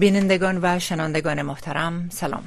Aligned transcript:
بینندگان 0.00 0.58
و 0.62 0.78
شنوندگان 0.78 1.42
محترم 1.42 2.08
سلام. 2.08 2.44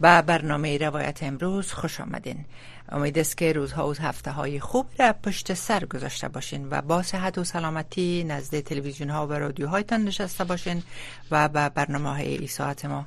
به 0.00 0.22
برنامه 0.22 0.78
روایت 0.78 1.22
امروز 1.22 1.72
خوش 1.72 2.00
آمدین. 2.00 2.44
امید 2.88 3.18
است 3.18 3.36
که 3.36 3.52
روزها 3.52 3.88
و 3.88 3.94
هفته 3.94 4.30
های 4.30 4.60
خوب 4.60 4.86
را 4.98 5.12
پشت 5.12 5.54
سر 5.54 5.84
گذاشته 5.84 6.28
باشین 6.28 6.68
و 6.70 6.82
با 6.82 7.02
صحت 7.02 7.38
و 7.38 7.44
سلامتی 7.44 8.24
نزد 8.24 8.60
تلویزیون 8.60 9.10
ها 9.10 9.26
و 9.26 9.32
رادیوهایتان 9.32 10.04
نشسته 10.04 10.44
باشین 10.44 10.82
و 11.30 11.48
به 11.48 11.68
برنامه 11.68 12.10
های 12.10 12.36
ای 12.36 12.46
ساعت 12.46 12.84
ما 12.84 13.06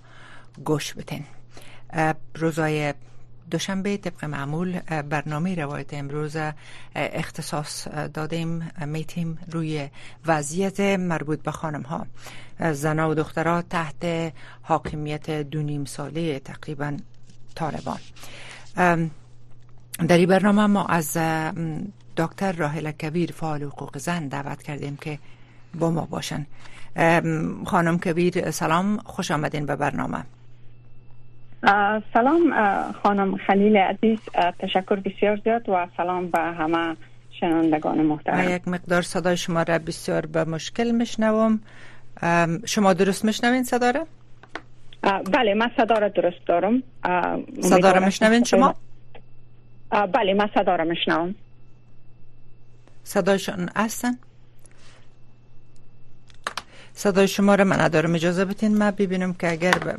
گوش 0.66 0.94
بتین 0.94 1.24
روزای 2.36 2.94
دوشنبه 3.52 3.98
طبق 3.98 4.26
معمول 4.26 4.80
برنامه 5.02 5.56
روایت 5.56 5.94
امروز 5.94 6.38
اختصاص 6.96 7.88
دادیم 7.88 8.72
میتیم 8.86 9.38
روی 9.52 9.90
وضعیت 10.26 10.80
مربوط 10.80 11.42
به 11.42 11.52
خانم 11.52 11.82
ها 11.82 12.08
زنها 12.74 13.10
و 13.10 13.14
دخترها 13.14 13.62
تحت 13.62 14.34
حاکمیت 14.62 15.30
دو 15.30 15.62
نیم 15.62 15.86
ساله 15.86 16.40
تقریبا 16.40 16.98
طالبان. 17.56 18.00
در 20.08 20.18
این 20.18 20.30
برنامه 20.30 20.66
ما 20.66 20.86
از 20.86 21.18
دکتر 22.18 22.52
راهل 22.52 22.92
کبیر 22.92 23.32
فعال 23.32 23.64
حقوق 23.64 23.98
زن 23.98 24.28
دعوت 24.28 24.64
کردیم 24.64 24.98
که 24.98 25.20
با 25.80 25.92
ما 25.92 26.06
باشن. 26.06 26.46
خانم 27.66 28.00
کبیر 28.00 28.52
سلام 28.52 28.98
خوش 28.98 29.32
آمدین 29.32 29.66
به 29.66 29.76
برنامه. 29.76 30.26
سلام 32.14 32.54
خانم 33.04 33.38
خلیل 33.38 33.78
عزیز 33.78 34.20
تشکر 34.60 34.96
بسیار 34.96 35.40
زیاد 35.44 35.70
و 35.70 35.88
سلام 35.98 36.28
به 36.28 36.40
همه 36.40 36.96
شنوندگان 37.40 38.02
محترم 38.02 38.56
یک 38.56 38.68
مقدار 38.68 39.02
صدای 39.02 39.38
شما 39.38 39.64
را 39.64 39.80
بسیار 39.80 40.26
به 40.26 40.44
مشکل 40.44 40.92
میشنوم 40.92 41.60
شما 42.66 42.94
درست 42.94 43.26
میشنوین 43.26 43.64
صدا 43.64 43.92
را؟ 43.92 44.08
بله 45.34 45.54
من 45.54 45.72
صدا 45.78 45.96
را 45.96 46.08
درست 46.08 46.46
دارم 46.46 46.84
صدا 47.62 47.92
را 47.92 48.06
میشنوین 48.06 48.44
شما؟ 48.44 48.76
بله 49.92 50.34
من 50.34 50.50
صدا 50.56 50.76
را 50.76 50.84
میشنوم 50.84 51.36
صدایشان 53.04 53.70
هستن؟ 53.76 54.18
صدای 57.00 57.28
شما 57.28 57.56
را 57.56 57.64
من 57.64 57.82
ندارم. 57.82 58.16
اجازه 58.16 58.46
بتین 58.46 58.78
ما 58.78 58.92
ببینم 58.92 59.34
که 59.34 59.52
اگر 59.52 59.98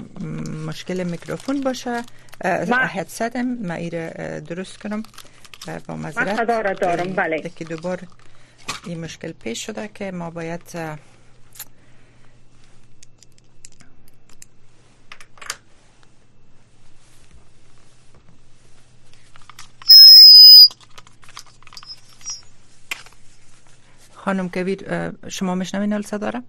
مشکل 0.67 1.03
میکروفون 1.03 1.61
باشه 1.61 2.03
هدست 2.71 3.37
ما 3.37 3.75
ایره 3.75 4.43
درست 4.49 4.79
کنم. 4.79 5.03
با 5.89 6.11
صدا 6.11 6.61
را 6.61 6.73
دارم. 6.73 7.13
بله. 7.13 7.51
که 7.57 7.65
دوبار 7.65 8.01
این 8.87 9.01
مشکل 9.01 9.33
پیش 9.33 9.67
شده 9.67 9.89
که 9.95 10.11
ما 10.11 10.31
باید 10.31 10.63
خانم 24.15 24.49
کبیر 24.49 25.11
شما 25.29 25.55
میشنوین 25.55 25.93
ال 25.93 26.03
صدا 26.03 26.43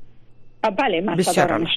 بله 0.69 1.01
من 1.01 1.15
بسیار 1.15 1.67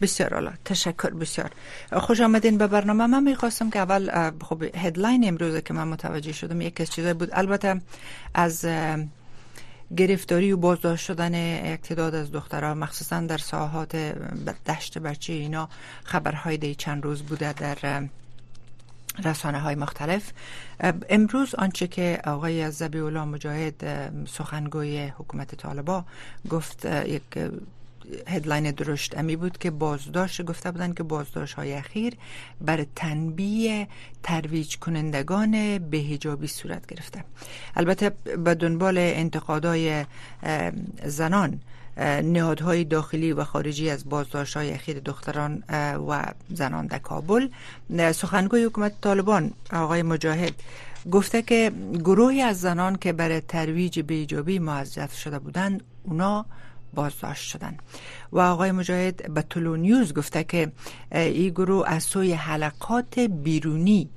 بسیار 0.00 0.34
عالی. 0.34 0.50
تشکر 0.64 1.10
بسیار. 1.10 1.50
خوش 1.92 2.20
آمدین. 2.20 2.58
به 2.58 2.66
برنامه 2.66 3.06
من 3.06 3.22
می‌خواستم 3.22 3.70
که 3.70 3.78
اول 3.78 4.30
خب 4.44 4.62
هدلاین 4.62 5.28
امروز 5.28 5.56
که 5.56 5.74
من 5.74 5.88
متوجه 5.88 6.32
شدم 6.32 6.60
یکی 6.60 6.82
از 6.82 6.90
چیزای 6.90 7.14
بود. 7.14 7.28
البته 7.32 7.80
از 8.34 8.66
گرفتاری 9.96 10.52
و 10.52 10.56
بازداشت 10.56 11.04
شدن 11.04 11.34
یک 11.34 11.80
تعداد 11.80 12.14
از 12.14 12.32
دخترها 12.32 12.74
مخصوصا 12.74 13.20
در 13.20 13.38
ساحات 13.38 13.96
دشت 14.66 14.98
بچه 14.98 15.32
اینا 15.32 15.68
خبرهای 16.04 16.56
دی 16.56 16.74
چند 16.74 17.04
روز 17.04 17.22
بوده 17.22 17.52
در 17.52 18.08
رسانه 19.24 19.58
های 19.58 19.74
مختلف. 19.74 20.32
امروز 21.08 21.54
آنچه 21.54 21.86
که 21.86 22.20
آقای 22.24 22.70
زبی 22.70 22.98
الله 22.98 23.24
مجاهد 23.24 23.84
سخنگوی 24.28 25.06
حکومت 25.18 25.54
طالبا 25.54 26.04
گفت 26.50 26.84
یک 26.84 27.22
هدلاین 28.26 28.70
درشت 28.70 29.18
امی 29.18 29.36
بود 29.36 29.58
که 29.58 29.70
بازداشت 29.70 30.42
گفته 30.42 30.70
بودن 30.70 30.92
که 30.92 31.02
بازداشت 31.02 31.54
های 31.54 31.72
اخیر 31.72 32.14
بر 32.60 32.86
تنبیه 32.96 33.88
ترویج 34.22 34.78
کنندگان 34.78 35.78
به 35.78 35.98
هجابی 35.98 36.46
صورت 36.46 36.86
گرفته. 36.86 37.24
البته 37.76 38.10
به 38.44 38.54
دنبال 38.54 38.98
انتقادای 38.98 40.04
زنان 41.04 41.60
نهادهای 42.22 42.84
داخلی 42.84 43.32
و 43.32 43.44
خارجی 43.44 43.90
از 43.90 44.08
بازداشت 44.08 44.56
های 44.56 44.72
اخیر 44.72 45.00
دختران 45.00 45.62
و 46.08 46.24
زنان 46.48 46.86
در 46.86 46.98
کابل. 46.98 47.48
سخنگوی 48.12 48.64
حکومت 48.64 49.00
طالبان 49.00 49.52
آقای 49.72 50.02
مجاهد 50.02 50.52
گفته 51.10 51.42
که 51.42 51.72
گروهی 51.94 52.42
از 52.42 52.60
زنان 52.60 52.96
که 52.96 53.12
برای 53.12 53.40
ترویج 53.40 54.00
بیجابی 54.00 54.58
معذف 54.58 55.14
شده 55.14 55.38
بودند 55.38 55.82
اونا 56.04 56.46
بازداشت 56.94 57.50
شدن. 57.50 57.76
و 58.32 58.40
آقای 58.40 58.72
مجاهد 58.72 59.34
به 59.34 59.42
طلو 59.42 59.76
نیوز 59.76 60.14
گفته 60.14 60.44
که 60.44 60.72
این 61.12 61.48
گروه 61.48 61.88
از 61.88 62.02
سوی 62.02 62.32
حلقات 62.32 63.18
بیرونی 63.18 64.10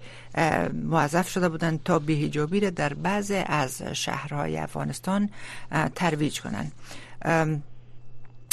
موظف 0.74 1.30
شده 1.30 1.50
بودند 1.50 1.84
تا 1.84 2.00
بیهجابی 2.00 2.60
را 2.60 2.70
در 2.70 2.94
بعض 2.94 3.34
از 3.46 3.82
شهرهای 3.82 4.58
افغانستان 4.58 5.30
ترویج 5.96 6.42
کنند. 6.42 6.72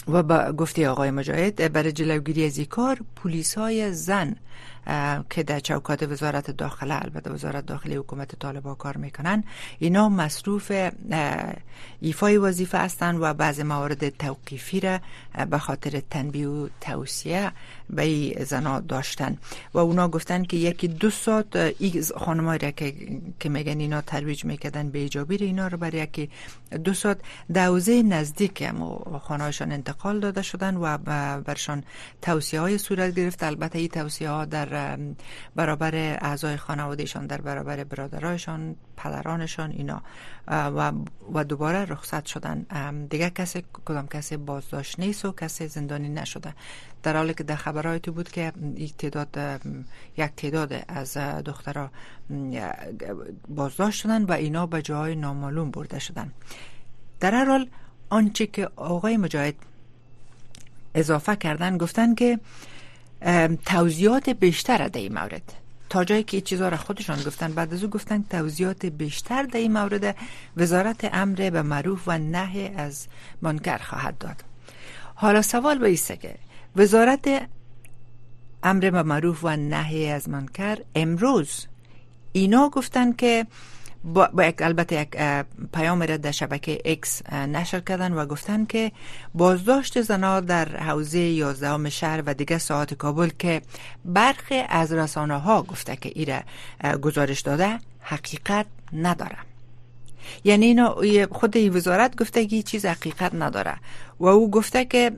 و 0.09 0.23
با 0.23 0.53
گفته 0.53 0.89
آقای 0.89 1.11
مجاهد 1.11 1.73
برای 1.73 1.93
جلوگیری 1.93 2.47
از 2.47 2.59
این 2.59 2.67
کار 2.67 2.99
پلیس 3.17 3.59
های 3.59 3.93
زن 3.93 4.37
که 5.31 5.43
در 5.43 5.61
چوکات 5.61 6.03
وزارت 6.03 6.51
داخله 6.51 6.95
البته 6.95 7.31
وزارت 7.31 7.67
داخلی 7.67 7.95
حکومت 7.95 8.39
طالبا 8.39 8.75
کار 8.75 8.97
می‌کنن. 8.97 9.45
اینا 9.79 10.09
مصروف 10.09 10.73
ایفای 12.01 12.37
وظیفه 12.37 12.79
هستند 12.79 13.19
و 13.21 13.35
بعض 13.35 13.61
موارد 13.61 14.09
توقیفی 14.09 14.81
را 14.81 14.99
به 15.51 15.59
خاطر 15.59 16.03
تنبیه 16.11 16.49
و 16.49 16.69
توصیه 16.81 17.53
به 17.91 18.37
زنا 18.45 18.81
داشتن. 18.81 19.39
و 19.75 19.79
اونا 19.79 20.09
گفتن 20.09 20.45
که 20.45 20.57
یکی 20.57 20.89
دو 20.89 21.11
ساعت 21.11 21.57
ای 21.57 22.03
خانمایی 22.17 22.59
را 22.59 22.71
که, 22.71 22.95
که 23.41 23.49
میگن 23.49 23.81
اینا 23.81 24.01
ترویج 24.01 24.45
می‌کردن 24.45 24.91
به 24.91 24.99
ایجابی 24.99 25.37
اینا 25.37 25.69
رو 25.69 25.79
برای 25.79 26.03
یکی 26.03 26.31
دو 26.85 26.95
ساعت 26.95 27.19
دوزه 27.55 28.03
نزدیک 28.03 28.71
خانهایشان 29.23 29.73
انتقال 29.73 30.21
داده 30.21 30.43
شدن 30.43 30.77
و 30.77 30.99
برشان 31.43 31.85
توصیه 32.23 32.61
های 32.61 32.79
صورت 32.79 33.15
گرفت. 33.15 33.43
البته 33.43 33.79
این 33.79 33.89
توصیه 33.89 34.31
ها 34.31 34.45
در 34.45 34.72
برابر 35.57 35.95
اعضای 35.95 36.57
خانوادهشان 36.57 37.27
در 37.27 37.41
برابر 37.41 37.85
برادرایشان 37.85 38.77
پدرانشان 38.97 39.71
اینا. 39.71 40.03
و, 40.49 40.93
و 41.35 41.45
دوباره 41.45 41.85
رخصت 41.85 42.27
شدن. 42.27 42.67
دیگه 43.11 43.31
کسی 43.31 43.65
کدام 43.85 44.07
کسی 44.09 44.37
بازداشت 44.37 45.01
نیست 45.01 45.25
و 45.25 45.33
کسی 45.33 45.69
زندانی 45.69 46.09
نشده. 46.09 46.55
در 47.03 47.17
حالی 47.17 47.35
که 47.35 47.45
در 47.45 47.57
خبرهای 47.57 48.01
تو 48.01 48.13
بود 48.13 48.29
که 48.29 48.53
یک 48.77 48.97
تعداد 48.97 49.61
یک 50.17 50.31
تعداد 50.37 50.85
از 50.89 51.17
دخترها 51.19 51.91
بازداشت 53.49 54.01
شدن 54.01 54.25
و 54.25 54.33
اینا 54.33 54.67
به 54.67 54.83
جای 54.83 55.15
نامعلوم 55.15 55.71
برده 55.71 55.99
شدن. 55.99 56.33
در 57.21 57.35
هر 57.35 57.45
حال 57.45 57.69
آنچه 58.11 58.47
که 58.47 58.71
آقای 58.77 59.17
مجاهد 59.17 59.55
اضافه 60.95 61.37
کردن 61.37 61.79
گفتن 61.79 62.15
که 62.15 62.41
توضیحات 63.67 64.29
بیشتر 64.31 64.89
در 64.89 65.01
این 65.01 65.15
مورد. 65.15 65.53
تا 65.89 66.05
جایی 66.05 66.23
که 66.23 66.41
چیزها 66.41 66.69
را 66.69 66.77
خودشان 66.77 67.23
گفتن 67.23 67.53
بعد 67.53 67.75
از 67.75 67.85
او 67.85 67.91
گفتن 67.91 68.25
توضیحات 68.31 68.87
بیشتر 68.87 69.43
در 69.43 69.61
این 69.61 69.73
مورد 69.73 70.17
وزارت 70.57 71.11
امر 71.13 71.51
به 71.51 71.63
معروف 71.63 72.03
و 72.07 72.19
نهی 72.19 72.69
از 72.69 73.07
منکر 73.43 73.79
خواهد 73.79 74.19
داد. 74.19 74.45
حالا 75.15 75.43
سوال 75.43 75.79
به 75.79 75.89
ایسته 75.89 76.17
که 76.17 76.35
وزارت 76.77 77.49
امر 78.63 78.91
به 78.91 79.03
معروف 79.03 79.45
و 79.45 79.57
نهی 79.57 80.11
از 80.11 80.29
منکر 80.29 80.79
امروز 80.95 81.67
اینا 82.33 82.69
گفتن 82.69 83.13
که 83.13 83.47
با, 84.05 84.31
یک 84.39 84.63
البته 84.63 85.01
یک 85.01 85.09
پیام 85.73 86.03
را 86.03 86.17
در 86.17 86.31
شبکه 86.31 86.79
اکس 86.85 87.33
نشر 87.33 87.81
کردن 87.81 88.13
و 88.13 88.27
گفتن 88.27 88.65
که 88.65 88.93
بازداشت 89.35 90.01
زنا 90.01 90.41
در 90.41 90.77
حوزه 90.77 91.19
11 91.19 91.91
شهر 91.91 92.23
و 92.27 92.35
دیگه 92.35 92.59
ساعت 92.59 92.95
کابل 92.95 93.31
که 93.39 93.63
برخی 94.05 94.63
از 94.69 94.93
رسانه 94.93 95.39
ها 95.39 95.63
گفته 95.63 95.97
که 95.97 96.13
ایره 96.15 96.45
گزارش 97.03 97.41
داده 97.41 97.79
حقیقت 98.01 98.67
نداره. 98.93 99.37
یعنی 100.45 100.67
اینا 100.67 100.97
خود 101.31 101.57
وزارت 101.57 102.17
گفته 102.17 102.47
که 102.47 102.63
چیز 102.63 102.87
حقیقت 102.87 103.35
نداره. 103.35 103.75
و 104.21 104.27
او 104.27 104.51
گفته 104.51 104.85
که 104.85 105.13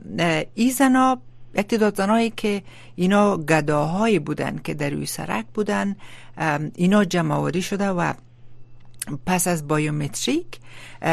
ای 0.55 0.71
زنا 0.71 1.17
یک 1.55 1.67
تعداد 1.67 1.95
زنایی 1.95 2.29
که 2.29 2.63
اینا 2.95 3.37
گداهایی 3.37 4.19
بودن 4.19 4.59
که 4.63 4.73
در 4.73 4.89
روی 4.89 5.05
سرک 5.05 5.45
بودن 5.53 5.95
اینا 6.75 7.05
جمعوری 7.05 7.61
شده 7.61 7.89
و 7.89 8.13
پس 9.25 9.47
از 9.47 9.67
بایومتریک 9.67 10.59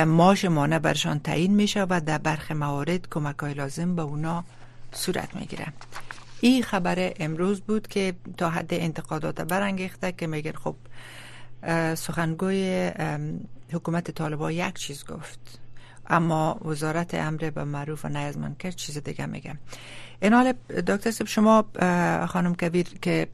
ماش 0.06 0.44
مانه 0.44 0.78
برشان 0.78 1.18
تعیین 1.18 1.54
میشه 1.54 1.86
و 1.90 2.00
در 2.00 2.18
برخ 2.18 2.52
موارد 2.52 3.08
کمک 3.10 3.38
های 3.38 3.54
لازم 3.54 3.96
به 3.96 4.02
اونا 4.02 4.44
صورت 4.92 5.36
می‌گیره 5.36 5.66
این 6.40 6.62
خبر 6.62 7.12
امروز 7.20 7.60
بود 7.60 7.88
که 7.88 8.14
تا 8.36 8.50
حد 8.50 8.74
انتقادات 8.74 9.40
برانگیخته 9.40 10.12
که 10.12 10.26
میگن 10.26 10.52
خب 10.52 10.76
سخنگوی 11.94 12.90
حکومت 13.72 14.10
طالبا 14.10 14.52
یک 14.52 14.74
چیز 14.74 15.04
گفت. 15.04 15.58
اما 16.06 16.60
وزارت 16.64 17.14
امر 17.14 17.50
به 17.50 17.64
معروف 17.64 18.04
و 18.04 18.08
نهی 18.08 18.34
کرد 18.58 18.74
چیز 18.74 18.98
دیگه 18.98 19.26
میگم 19.26 19.58
این 20.22 20.32
حال 20.32 20.52
دکتر 20.86 21.10
سب 21.10 21.26
شما 21.26 21.64
خانم 22.26 22.54
کبیر 22.54 22.86
که 23.02 23.28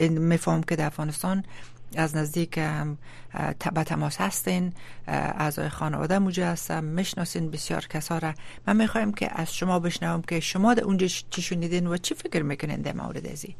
میفهم 0.00 0.62
که 0.62 0.76
در 0.76 0.86
افغانستان 0.86 1.44
از 1.96 2.16
نزدیک 2.16 2.58
هم 2.58 2.98
به 3.74 3.84
تماس 3.84 4.20
هستین 4.20 4.72
اعضای 5.08 5.68
خانواده 5.68 6.18
موجه 6.18 6.46
هستم 6.46 6.84
می‌شناسین 6.84 7.50
بسیار 7.50 7.80
کسا 7.80 8.18
را. 8.18 8.32
من 8.66 8.76
می‌خوایم 8.76 9.12
که 9.12 9.28
از 9.40 9.56
شما 9.56 9.78
بشنوم 9.78 10.22
که 10.22 10.40
شما 10.40 10.74
در 10.74 10.84
اونجا 10.84 11.06
چی 11.06 11.42
شنیدین 11.42 11.86
و 11.86 11.96
چی 11.96 12.14
فکر 12.14 12.42
می‌کنین 12.42 12.76
در 12.76 12.92
مورد 12.92 13.26
ازی. 13.26 13.54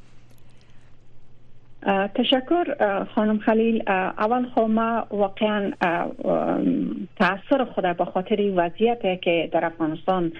تشکر 2.15 2.65
خانم 3.15 3.39
خلیل. 3.39 3.83
اول 3.87 4.47
خب 4.55 4.61
ما 4.61 5.07
واقعا 5.11 5.73
تاثیر 7.17 7.65
خود 7.75 7.97
به 7.97 8.05
خاطر 8.05 8.53
وضعیت 8.57 9.23
که 9.23 9.51
در 9.53 9.65
افغانستان 9.65 10.33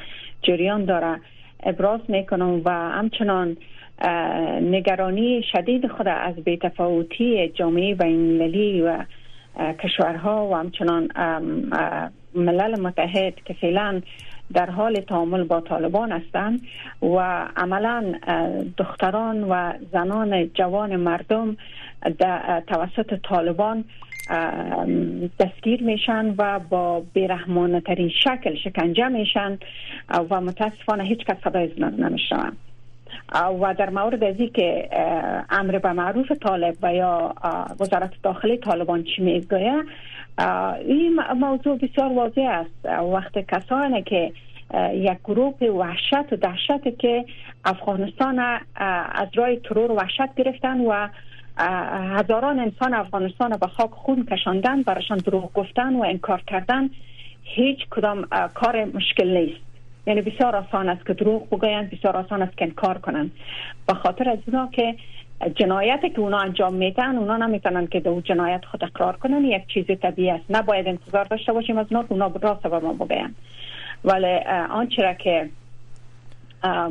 جریان 0.43 0.85
داره 0.85 1.21
ابراز 1.63 2.01
می‌کنم 2.09 2.61
و 2.65 2.71
همچنان 2.71 3.57
نگرانی 4.63 5.43
شدید 5.53 5.87
خود 5.87 6.09
از 6.09 6.35
بیتفاوتی 6.35 7.49
جامعه 7.49 7.95
بین 7.95 8.39
و 8.83 9.05
کشورها 9.73 10.49
و 10.49 10.55
همچنان 10.55 11.09
ملل 12.35 12.81
متحد 12.81 13.35
که 13.45 13.55
فعلا 13.55 14.03
در 14.55 14.71
حال 14.71 15.01
تعامل 15.01 15.45
با 15.45 15.61
طالبان 15.61 16.13
هستند 16.13 16.61
و 17.03 17.47
عملا 17.57 18.15
دختران 18.79 19.45
و 19.45 19.73
زنان 19.93 20.51
جوان 20.55 20.97
مردم 20.97 21.57
توسط 22.67 23.15
طالبان 23.29 23.85
دستگیر 25.41 25.83
میشن 25.83 26.35
و 26.39 26.59
با 26.59 27.03
بیرحمانه 27.13 27.81
ترین 27.81 28.09
شکل 28.09 28.55
شکنجه 28.55 29.09
میشن 29.09 29.59
و 30.31 30.41
متاسفانه 30.41 31.05
هیچ 31.05 31.25
کس 31.25 31.37
صدای 31.45 31.71
نمیشنوند. 31.79 32.57
و 33.61 33.75
در 33.79 33.91
مورد 33.91 34.25
ازی 34.25 34.49
که 34.49 34.89
امر 35.51 35.79
به 35.79 35.93
معروف 35.93 36.33
طالب 36.33 36.75
و 36.83 36.95
یا 36.95 37.35
وزارت 37.81 38.11
داخلی 38.23 38.57
طالبان 38.57 39.05
چی 39.05 39.23
می‌گویه 39.23 39.83
این 40.87 41.21
موضوع 41.37 41.79
بسیار 41.79 42.13
واضح 42.13 42.43
است. 42.43 42.87
وقت 43.13 43.39
کسانی 43.39 44.03
که 44.03 44.33
یک 44.93 45.19
گروه 45.25 45.67
وحشت 45.67 46.33
و 46.33 46.37
دهشت 46.37 46.99
که 46.99 47.25
افغانستان 47.65 48.39
از 49.15 49.29
رای 49.35 49.57
ترور 49.57 49.93
وحشت 49.93 50.35
گرفتن 50.37 50.81
و 50.81 51.09
هزاران 52.19 52.59
انسان 52.59 52.95
افغانستان 52.95 53.57
به 53.57 53.67
خاک 53.67 53.91
خون 53.91 54.27
کشاندن 54.31 54.83
براشان 54.83 55.19
دروغ 55.19 55.53
گفتن 55.53 55.97
و 55.97 56.03
انکار 56.03 56.43
کردن 56.47 56.91
هیچ 57.43 57.79
کدام 57.91 58.27
کار 58.55 58.85
مشکل 58.85 59.37
نیست. 59.37 59.66
یعنی 60.07 60.21
بسیار 60.23 60.57
آسان 60.57 60.89
است 60.89 61.07
که 61.07 61.15
دروغ 61.15 61.47
بگویند 61.51 61.91
بسیار 61.91 62.17
آسان 62.17 62.43
است 62.43 62.57
که 62.57 62.65
انکار 62.65 62.99
کنند. 62.99 63.31
به 63.87 63.95
خاطر 63.95 64.29
از 64.29 64.39
اونا 64.47 64.69
که 64.73 64.95
جنایتی 65.55 66.11
که 66.11 66.21
اونا 66.21 66.39
انجام 66.39 66.75
میدن 66.75 67.17
اونا 67.17 67.37
نمی‌تونن 67.37 67.87
که 67.87 68.01
دو 68.01 68.21
جنایت 68.21 68.65
خود 68.65 68.85
اقرار 68.85 69.17
کنن. 69.17 69.45
یک 69.45 69.67
چیز 69.67 69.87
طبیعی 70.03 70.31
است. 70.31 70.45
نباید 70.51 70.89
انتظار 70.89 71.25
داشته 71.25 71.53
باشیم 71.53 71.79
از 71.79 71.87
اونا 71.91 72.05
اونا 72.09 72.33
راست 72.43 72.63
به 72.63 72.79
ما 72.79 72.93
بگویند. 72.93 73.35
ولی 74.05 74.35
آنچه 74.71 75.03
را 75.03 75.15
که 75.15 75.49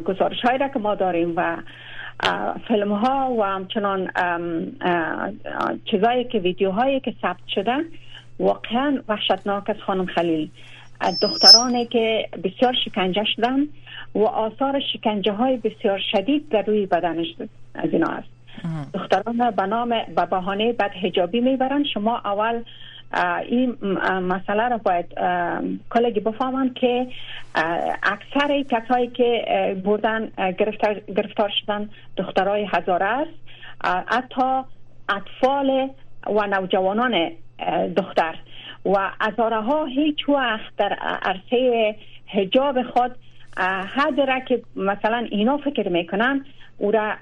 گزارش 0.06 0.42
هایی 0.42 0.58
را 0.58 0.68
که 0.68 0.80
ما 0.80 0.96
داریم 0.96 1.34
و 1.36 1.58
فیلم 2.68 2.92
ها 2.92 3.36
و 3.40 3.44
همچنان 3.44 4.12
چیزایی 5.86 6.24
که 6.24 6.40
ویدیوهایی 6.40 7.00
که 7.00 7.14
ثبت 7.22 7.48
شده 7.48 7.86
واقعا 8.40 9.00
وحشتناک 9.08 9.70
است 9.70 9.80
خانم 9.80 10.06
خلیل. 10.06 10.50
دخترانی 11.22 11.86
که 11.86 12.30
بسیار 12.44 12.74
شکنجه 12.86 13.24
شدن 13.36 13.60
و 14.16 14.24
آثار 14.24 14.82
شکنجه 14.94 15.32
های 15.32 15.58
بسیار 15.58 16.00
شدید 16.12 16.50
در 16.50 16.62
روی 16.62 16.86
بدنش 16.86 17.28
از 17.76 17.90
اینا 17.94 18.08
است. 18.08 18.28
دختران 18.94 19.52
به 19.52 19.66
نام 19.66 19.90
به 19.90 20.26
بهانه 20.26 20.74
بد 20.74 20.92
حجابی 20.92 21.42
می‌برن. 21.42 21.84
شما 21.94 22.22
اول 22.26 22.64
این 23.50 23.78
مسئله 24.22 24.68
را 24.68 24.78
باید 24.78 25.06
کلگی 25.90 26.20
بفهمن 26.20 26.74
که 26.74 27.08
اکثر 28.04 28.64
کسایی 28.72 29.08
که 29.08 29.46
بردن 29.86 30.32
گرفتار, 30.38 31.00
گرفتار 31.00 31.52
شدن 31.62 31.90
دخترای 32.18 32.68
هزاره 32.72 33.06
است. 33.06 33.30
حتی 34.08 34.62
اطفال 35.10 35.90
و 36.28 36.48
نوجوانان 36.48 37.32
دختر. 37.98 38.36
و 38.86 39.12
هزاره 39.22 39.62
ها 39.62 39.86
هیچ 39.86 40.30
وقت 40.30 40.76
در 40.78 40.94
عرصه 41.22 41.96
حجاب 42.28 42.84
خود 42.84 43.12
حد 43.88 44.22
را 44.22 44.40
که 44.40 44.62
مثلا 44.76 45.28
اینا 45.32 45.58
فکر 45.58 45.90
می‌کنن 45.90 46.46
او 46.78 46.92
را 46.92 47.14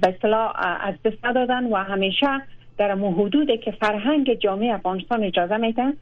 به 0.00 0.08
اصطلاح 0.08 0.52
از 0.80 0.94
دست 1.04 1.22
دادن 1.34 1.64
و 1.64 1.76
همیشه 1.76 2.42
در 2.78 2.90
حدودی 2.92 3.58
که 3.58 3.70
فرهنگ 3.70 4.34
جامعه 4.34 4.74
افغانستان 4.74 5.24
اجازه 5.24 5.56
میدن 5.56 5.92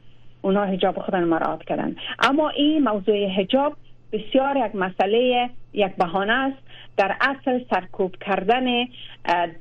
اونا 0.41 0.65
حجاب 0.65 0.99
خودن 0.99 1.23
مراد 1.23 1.63
کردن. 1.63 1.95
اما 2.19 2.49
این 2.49 2.83
موضوع 2.83 3.27
حجاب 3.27 3.75
بسیار 4.13 4.57
یک 4.57 4.75
مسئله 4.75 5.49
یک 5.73 5.95
بهانه 5.95 6.33
است. 6.33 6.57
در 6.97 7.15
اصل 7.21 7.59
سرکوب 7.69 8.15
کردن 8.15 8.85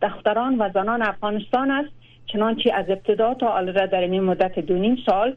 دختران 0.03 0.59
و 0.59 0.71
زنان 0.75 1.03
افغانستان 1.03 1.71
است. 1.71 2.00
چنانچه 2.33 2.73
از 2.75 2.87
ابتدا 2.89 3.35
تا 3.35 3.57
الان 3.57 3.87
در 3.87 4.01
این 4.01 4.23
مدت 4.23 4.59
دو 4.59 4.75
نیم 4.75 4.97
سال 5.07 5.37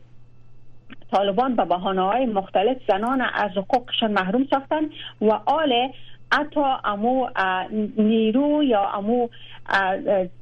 طالبان 1.11 1.55
به 1.55 1.65
بحانه 1.65 2.01
های 2.01 2.25
مختلف 2.25 2.77
زنان 2.87 3.21
از 3.21 3.51
حقوقشان 3.51 4.11
محروم 4.11 4.47
ساختن 4.51 4.89
و 5.21 5.31
آل 5.45 5.89
حتی 6.33 6.61
امو 6.83 7.27
نیرو 7.97 8.63
یا 8.63 8.89
امو 8.89 9.27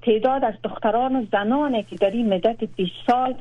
تعداد 0.01 0.45
از 0.45 0.53
دختران 0.63 1.15
و 1.15 1.25
زنانی 1.31 1.83
که 1.83 1.95
در 1.95 2.09
این 2.09 2.33
مدت 2.33 2.63
20 2.63 2.91
سال 3.07 3.35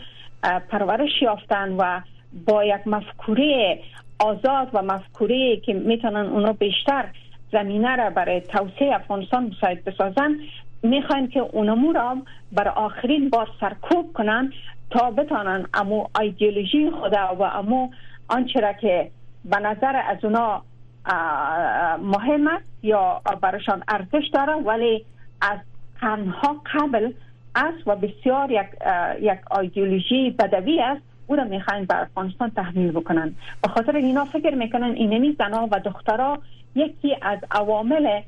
پرورش 0.69 1.23
یافتن 1.23 1.73
و 1.79 2.01
با 2.47 2.65
یک 2.65 2.87
مفکوره 2.87 3.79
آزاد 4.19 4.69
و 4.73 4.83
مفکوره 4.83 5.57
که 5.57 5.73
می‌تونن 5.73 6.27
اونا 6.27 6.53
بیشتر 6.53 7.05
زمینه 7.53 7.97
را 7.97 8.11
برای 8.11 8.41
توسعه 8.41 8.95
افغانستان 8.95 9.47
مساعد 9.47 9.85
بسازن 9.85 10.37
می‌خواین 10.83 11.29
که 11.29 11.41
اونمو 11.41 11.93
را 11.93 12.17
بر 12.53 12.69
آخرین 12.69 13.31
بار 13.31 13.49
سرکوب 13.61 14.13
کنن 14.13 14.53
تا 14.91 15.11
بتانن 15.11 15.67
امو 15.75 16.07
ایدئولوژی 16.21 16.91
خدا 16.91 17.37
و 17.39 17.43
امو 17.43 17.89
آنچه 18.29 18.61
را 18.61 18.73
که 18.73 19.11
به 19.45 19.57
نظر 19.57 20.03
از 20.09 20.25
اونا 20.25 20.63
مهم 22.03 22.49
است 22.49 22.65
یا 22.83 23.23
برشان 23.43 23.83
ارزش 23.89 24.29
داره 24.33 24.53
ولی 24.53 25.05
از 25.43 25.59
تنها 26.01 26.57
قبل 26.75 27.13
است 27.55 27.87
و 27.87 27.97
بسیار 27.97 28.51
یک 28.51 28.67
یک 29.21 29.59
ایدئولوژی 29.59 30.31
بدوی 30.31 30.81
است 30.81 31.03
او 31.27 31.37
را 31.37 31.45
می‌خواین 31.45 31.85
بر 31.85 32.01
افغانستان 32.01 32.51
تحمیل 32.51 32.91
بکنن. 32.91 33.35
به 33.63 33.69
خاطر 33.69 33.97
اینا 33.97 34.25
فکر 34.25 34.55
می‌کنن 34.55 34.93
اینمی 34.93 35.37
زنها 35.39 35.69
و 35.73 35.81
دخترها 35.81 36.39
یکی 36.75 37.17
از 37.23 37.39
عوامل 37.51 38.21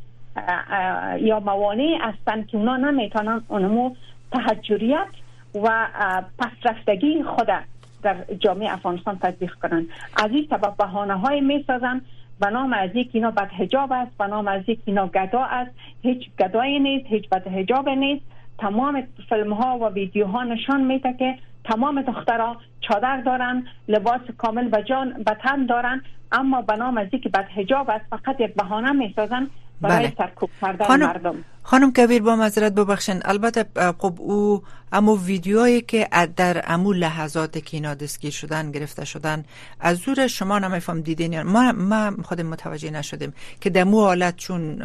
یا 1.21 1.41
موانع 1.41 1.99
هستند 2.01 2.47
که 2.47 2.57
اونا 2.57 2.77
نمی‌تونن 2.77 3.43
اونمو 3.49 3.95
تحجریت 4.33 5.07
و 5.55 5.87
پسرفتگی 6.39 7.23
خود 7.23 7.49
در 8.03 8.17
جامعه 8.39 8.73
افغانستان 8.73 9.19
تطبیق 9.19 9.55
کنند. 9.55 9.87
از 10.17 10.31
این 10.31 10.47
سبب 10.51 10.77
بهانه 10.79 11.15
های 11.15 11.41
می 11.41 11.65
سازن 11.67 12.01
به 12.41 12.51
نام 12.51 12.73
از 12.73 12.91
یک 12.95 13.11
اینا 13.12 13.31
بد 13.31 13.51
حجاب 13.51 13.93
است 13.93 14.19
به 14.19 14.51
از 14.51 14.62
یک 14.67 14.81
اینا 14.85 15.07
گدا 15.07 15.45
است. 15.45 15.71
هیچ 16.03 16.31
گدایی 16.39 16.79
نیست 16.79 17.07
هیچ 17.07 17.29
بد 17.29 17.49
حجاب 17.49 17.89
نیست. 17.89 18.25
تمام 18.59 19.03
فیلم 19.29 19.53
ها 19.53 19.79
و 19.79 19.89
ویدیوها 19.89 20.43
نشان 20.43 20.81
میده 20.81 21.12
که 21.12 21.39
تمام 21.65 22.03
دخترها 22.03 22.57
چادر 22.81 23.17
دارن 23.21 23.67
لباس 23.89 24.21
کامل 24.39 24.69
و 24.73 24.83
جان 24.83 25.12
به 25.12 25.37
تن 25.43 25.67
دارن. 25.67 26.03
اما 26.33 26.62
به 26.62 26.77
نام 26.77 26.97
از 26.99 27.07
بد 27.11 27.49
حجاب 27.57 27.91
است 27.91 28.05
فقط 28.11 28.41
یک 28.41 28.55
بهانه 28.55 28.93
می‌سازن 28.93 29.51
برای. 29.83 30.12
سرکوب 30.19 30.51
کردن 30.62 30.97
مردم 30.97 31.45
خانم 31.62 31.92
کبیر 31.92 32.23
با 32.23 32.37
مذارت 32.37 32.73
ببخشن 32.73 33.21
البته 33.25 33.92
خب 33.99 34.14
او 34.19 34.62
اما 34.92 35.16
ویدیوهایی 35.16 35.81
که 35.81 36.09
در 36.37 36.64
امو 36.66 36.92
لحظات 36.92 37.59
که 37.59 37.76
اینا 37.76 37.95
دستگیر 37.95 38.31
شدن 38.31 38.71
گرفته 38.71 39.04
شدن 39.04 39.45
از 39.81 39.97
زور 39.97 40.26
شما 40.26 40.59
نمیفهم 40.59 41.00
دیدین 41.00 41.42
ما 41.42 41.73
ما 41.73 42.12
خود 42.23 42.40
متوجه 42.40 42.90
نشدیم 42.90 43.33
که 43.61 43.71
در 43.71 43.85
مو 43.85 44.00
حالت 44.00 44.37
چون 44.37 44.83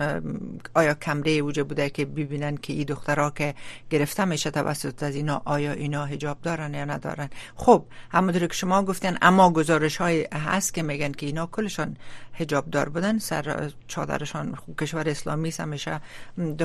آیا 0.73 0.93
کمره 0.93 1.41
وجود 1.41 1.67
بوده 1.67 1.89
که 1.89 2.05
ببینن 2.05 2.57
که 2.57 2.73
این 2.73 2.83
دخترها 2.83 3.29
که 3.29 3.55
گرفته 3.89 4.25
میشه 4.25 4.51
توسط 4.51 5.03
از 5.03 5.15
اینا 5.15 5.41
آیا 5.45 5.71
اینا 5.71 6.05
حجاب 6.05 6.37
دارن 6.41 6.73
یا 6.73 6.85
ندارن؟ 6.85 7.29
خب 7.55 7.85
همونطور 8.11 8.47
که 8.47 8.53
شما 8.53 8.83
گفتین 8.83 9.17
اما 9.21 9.51
گزارش 9.51 9.97
های 9.97 10.27
هست 10.33 10.73
که 10.73 10.83
میگن 10.83 11.11
که 11.11 11.25
اینا 11.25 11.45
کلشان 11.45 11.97
حجاب 12.33 12.69
دار 12.69 12.89
بودن 12.89 13.17
سر 13.17 13.71
چادرشان 13.87 14.57
کشور 14.77 15.09
اسلامی 15.09 15.53
همیشه 15.59 16.01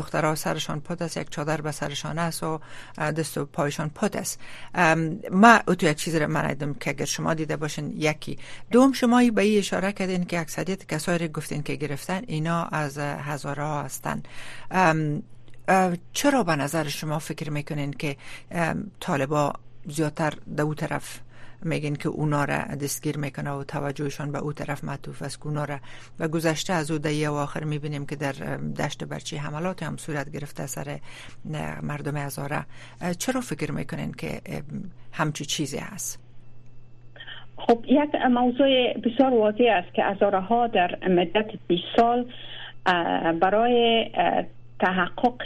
دخترها 0.02 0.34
سرشان 0.34 0.80
پد 0.80 1.02
است 1.02 1.16
یک 1.16 1.30
چادر 1.30 1.60
به 1.60 1.72
سرشان 1.72 2.18
است 2.18 2.42
و 2.42 2.60
دست 2.98 3.38
و 3.38 3.44
پایشان 3.44 3.90
پد 3.90 4.16
است. 4.16 4.40
ما 5.30 5.58
تو 5.58 5.86
یک 5.86 5.96
چیز 5.96 6.14
رو 6.14 6.28
من 6.28 6.56
که 6.80 6.90
اگر 6.90 7.04
شما 7.04 7.34
دیده 7.34 7.56
باشین 7.56 7.94
یکی. 7.96 8.38
دوم 8.70 8.92
شما 8.92 9.22
به 9.34 9.42
این 9.42 9.58
اشاره 9.58 9.92
کردین 9.92 10.24
که 10.24 10.40
اکثریت 10.40 10.88
کسایی 10.88 11.18
رو 11.18 11.28
گفتین 11.28 11.62
که 11.62 11.74
گرفتن 11.74 12.22
اینا 12.26 12.64
از 12.64 12.98
هزارها 12.98 13.82
هستن. 13.82 14.22
چرا 16.12 16.42
به 16.42 16.56
نظر 16.56 16.88
شما 16.88 17.18
فکر 17.18 17.50
می‌کنین 17.50 17.90
که 17.90 18.16
طالبا 19.00 19.52
زیادتر 19.88 20.34
دو 20.56 20.74
طرف 20.74 21.20
میگن 21.64 21.94
که 21.94 22.08
اونا 22.08 22.44
را 22.44 22.58
دستگیر 22.58 23.18
می‌کنه 23.18 23.50
و 23.50 23.64
توجهشان 23.64 24.32
به 24.32 24.38
او 24.38 24.52
طرف 24.52 24.84
معطوف 24.84 25.22
است 25.22 25.46
اونا 25.46 25.64
را 25.64 25.78
و 26.18 26.28
گذشته 26.28 26.72
از 26.72 26.90
او 26.90 26.98
دیه 26.98 27.28
و 27.28 27.34
آخر 27.34 27.64
می‌بینیم 27.64 28.06
که 28.06 28.16
در 28.16 28.32
دشت 28.78 29.04
برچی 29.04 29.36
حملات 29.36 29.82
هم 29.82 29.96
صورت 29.96 30.30
گرفته 30.32 30.66
سر 30.66 30.98
مردم 31.82 32.16
ازاره. 32.16 32.64
چرا 33.18 33.40
فکر 33.40 33.72
می‌کنین 33.72 34.12
که 34.12 34.40
همچی 35.12 35.44
چیزی 35.44 35.78
هست؟ 35.78 36.18
خب 37.56 37.84
یک 37.88 38.14
موضوع 38.30 38.92
بسیار 38.98 39.34
واضح 39.34 39.64
است 39.68 39.94
که 39.94 40.04
ازاره 40.04 40.40
ها 40.40 40.66
در 40.66 40.98
مدت 41.08 41.46
20 41.68 41.82
سال 41.96 42.32
برای 43.40 44.06
تحقق 44.80 45.42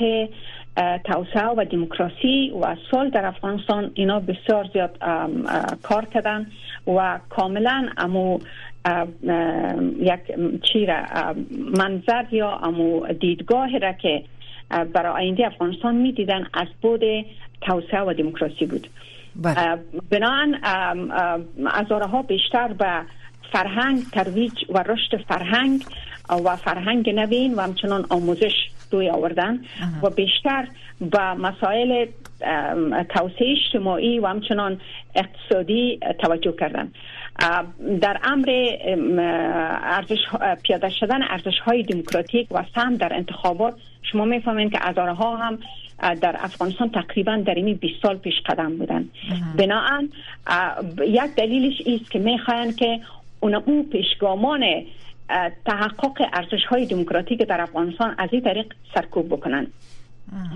توسعه 1.04 1.49
و 1.56 1.64
دموکراسی 1.64 2.52
و 2.62 2.76
سال 2.90 3.11
در 3.11 3.26
افغانستان 3.26 3.90
اینا 3.95 4.21
بسیار 4.21 4.68
زیاد 4.73 4.99
کار 5.83 6.04
کردن 6.04 6.47
و 6.87 7.21
کاملا 7.28 7.88
امو 7.97 8.38
یک 10.00 10.21
چی 10.62 10.87
را 10.87 11.04
منظر 11.78 12.25
یا 12.30 12.50
امو 12.56 13.06
دیدگاه 13.06 13.78
را 13.78 13.92
که 13.92 14.23
برای 14.92 15.12
آینده 15.25 15.47
افغانستان 15.47 15.95
می 15.95 16.12
دیدن 16.12 16.47
از 16.54 16.68
بود 16.83 17.02
توسعه 17.61 18.00
و 18.00 18.12
دموکراسی 18.12 18.66
بود. 18.66 18.88
بنان 20.11 20.54
ها 21.90 22.23
بیشتر 22.23 22.68
به 22.68 23.02
فرهنگ 23.52 24.02
ترویج 24.12 24.52
و 24.68 24.83
رشد 24.83 25.25
فرهنگ 25.28 25.83
و 26.45 26.56
فرهنگ 26.56 27.11
نوین 27.11 27.54
و 27.54 27.61
همچنان 27.61 28.06
آموزش 28.11 28.71
روی 28.90 29.11
آوردن 29.11 29.61
و 30.02 30.11
بیشتر 30.11 30.69
به 31.00 31.21
مسائل 31.21 32.07
توسعه 33.09 33.57
اجتماعی 33.57 34.19
و 34.19 34.26
همچنان 34.26 34.81
اقتصادی 35.14 36.00
توجه 36.19 36.52
کردن. 36.61 36.93
در 38.00 38.21
امر 38.25 38.49
ارزش 39.83 40.19
پیاده 40.62 40.90
شدن 40.90 41.23
ارزش 41.23 41.59
های 41.64 41.83
دموکراتیک 41.83 42.47
و 42.50 42.64
سهم 42.75 42.95
در 42.95 43.14
انتخابات 43.14 43.75
شما 44.02 44.25
می‌فهمین 44.25 44.71
که 44.71 44.78
ها 44.78 45.37
هم 45.37 45.59
در 46.21 46.37
افغانستان 46.38 46.90
تقریبا 46.90 47.37
در 47.37 47.55
این 47.55 47.75
20 47.75 48.02
سال 48.02 48.16
پیش 48.16 48.35
قدم 48.47 48.76
بودن. 48.76 49.09
بناهن 49.59 50.09
یک 51.07 51.35
دلیلش 51.37 51.83
است 51.87 52.11
که 52.11 52.19
می‌خواین 52.19 52.73
که 52.73 53.00
اون 53.40 53.55
او 53.55 53.88
پیشگامان 53.93 54.64
تحقق 55.66 56.23
ارزش 56.33 56.64
های 56.68 56.87
دموکراتیک 56.87 57.42
در 57.42 57.61
افغانستان 57.61 58.14
از 58.18 58.28
این 58.33 58.42
طریق 58.42 58.75
سرکوب 58.95 59.28
بکنند. 59.28 59.73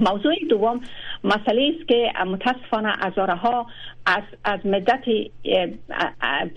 موضوع 0.01 0.35
دوم 0.51 0.81
مسئله 1.25 1.73
است 1.75 1.89
که 1.89 2.13
متاسفانه 2.27 3.35
ها 3.35 3.67
از 4.07 4.23
از 4.45 4.67
مدت 4.67 5.05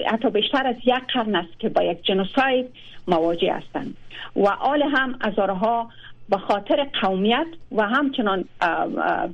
حتی 0.06 0.30
بیشتر 0.30 0.68
از 0.68 0.76
یک 0.86 1.14
قرن 1.14 1.36
است 1.36 1.60
که 1.60 1.70
با 1.70 1.84
یک 1.84 2.06
جنوساید 2.06 2.70
مواجه 3.08 3.54
هستند. 3.54 3.98
و 4.36 4.48
آل 4.48 4.82
هم 4.82 5.20
ها 5.38 5.90
به 6.30 6.38
خاطر 6.38 6.88
قومیت 7.02 7.48
و 7.72 7.88
همچنان 7.88 8.46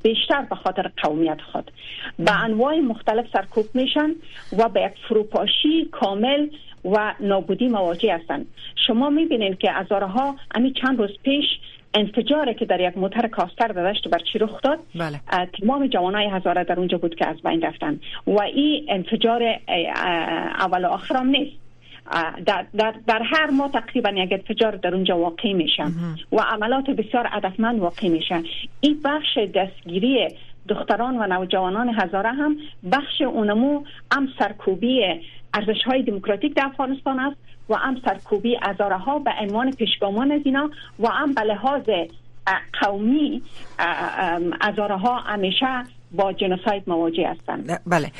بیشتر 0.03 0.41
به 0.41 0.55
خاطر 0.55 0.91
قومیت 1.03 1.41
خود. 1.51 1.71
به 2.19 2.43
انواع 2.43 2.79
مختلف 2.79 3.25
سرکوب 3.33 3.65
میشن 3.74 4.09
و 4.57 4.69
به 4.69 4.81
یک 4.81 4.91
فروپاشی 5.07 5.86
کامل 5.91 6.48
و 6.86 7.13
نابودی 7.19 7.67
مواجه 7.67 8.15
هستند. 8.15 8.45
شما 8.88 9.09
می‌بینید 9.09 9.57
که 9.57 9.71
ها 9.91 10.36
امی 10.55 10.74
چند 10.74 11.00
روز 11.00 11.12
پیش 11.24 11.45
انفجاری 11.93 12.53
که 12.53 12.65
در 12.65 12.79
یک 12.79 12.98
موتر 12.98 13.27
کاستر 13.27 13.67
در 13.67 13.91
دشت 13.91 14.07
برچی 14.07 14.39
رخ 14.39 14.62
داد 14.62 14.79
بله. 14.95 15.19
تمام 15.62 15.88
جوانای 15.88 16.29
هزاره 16.29 16.63
در 16.63 16.79
اونجا 16.79 16.98
بود 16.98 17.15
که 17.15 17.27
از 17.27 17.41
بین 17.43 17.62
رفتن. 17.62 18.00
و 18.27 18.41
این 18.41 18.86
انفجار 18.89 19.43
اول 20.59 20.86
و 20.86 20.88
آخر 20.88 21.17
هم 21.17 21.27
نیست. 21.27 21.57
در, 22.45 22.65
در, 22.75 22.93
در 23.07 23.21
هر 23.25 23.50
ما 23.50 23.67
تقریبا 23.67 24.09
یک 24.09 24.31
انفجار 24.31 24.75
در 24.75 24.95
اونجا 24.95 25.17
واقع 25.17 25.53
میشه. 25.53 25.83
و 26.31 26.39
عملات 26.39 26.89
بسیار 26.89 27.27
هدفمند 27.31 27.79
واقع 27.79 28.07
میشه. 28.07 28.43
این 28.81 29.00
بخش 29.03 29.38
دستگیری 29.55 30.27
دختران 30.67 31.17
و 31.17 31.27
نوجوانان 31.27 31.89
هزاره 31.89 32.29
هم 32.29 32.57
بخش 32.91 33.21
اونمو 33.21 33.83
هم 34.12 34.27
سرکوبی 34.39 35.21
ارزش 35.53 35.84
های 35.86 36.03
دموکراتیک 36.03 36.53
در 36.53 36.65
افغانستان 36.65 37.20
است 37.20 37.38
و 37.70 37.75
هم 37.75 38.01
سرکوبی 38.06 38.58
ازاره 38.62 38.98
ها 38.98 39.20
به 39.20 39.32
عنوان 39.41 39.72
پیشگامان 39.72 40.32
از 40.32 40.41
اینا 40.46 40.70
و 41.00 41.08
هم 41.08 41.34
به 41.34 41.41
لحاظ 41.41 41.89
قومی 42.82 43.41
ازاره 44.62 44.96
ها 44.98 45.18
همیشه 45.18 45.84
با 46.12 46.34
جنوساید 46.34 46.84
مواجه 46.88 47.27
هستند. 47.27 47.82
بله. 47.88 48.12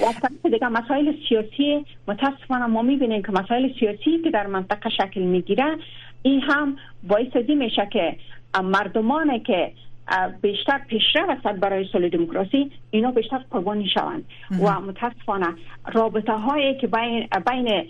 و 0.44 0.50
دیگه 0.50 0.68
مسائل 0.68 1.14
سیاسی 1.30 1.86
متاسفانه 2.08 2.66
ما 2.66 2.82
می‌بینیم 2.82 3.22
که 3.22 3.32
مسائل 3.32 3.70
سیاسی 3.80 4.18
که 4.24 4.32
در 4.32 4.48
منطقه 4.48 4.90
شکل 4.90 5.22
می‌گیره 5.22 5.78
این 6.22 6.42
هم 6.42 6.78
باعث 7.04 7.38
دی 7.38 7.56
میشه 7.56 7.88
که 7.92 8.16
مردمانی 8.64 9.40
که 9.40 9.72
بیشتر 10.42 10.78
پیشرفت 10.88 11.48
برای 11.48 11.88
صلح 11.92 12.10
دموکراسی 12.10 12.72
اینا 12.92 13.12
بیشتر 13.12 13.38
قربانی 13.52 13.90
شوند. 13.90 14.26
و 14.64 14.80
متاسفانه 14.80 15.48
رابطه 15.94 16.34
هایی 16.34 16.78
که 16.78 16.88
بین 16.88 17.28
بین 17.52 17.88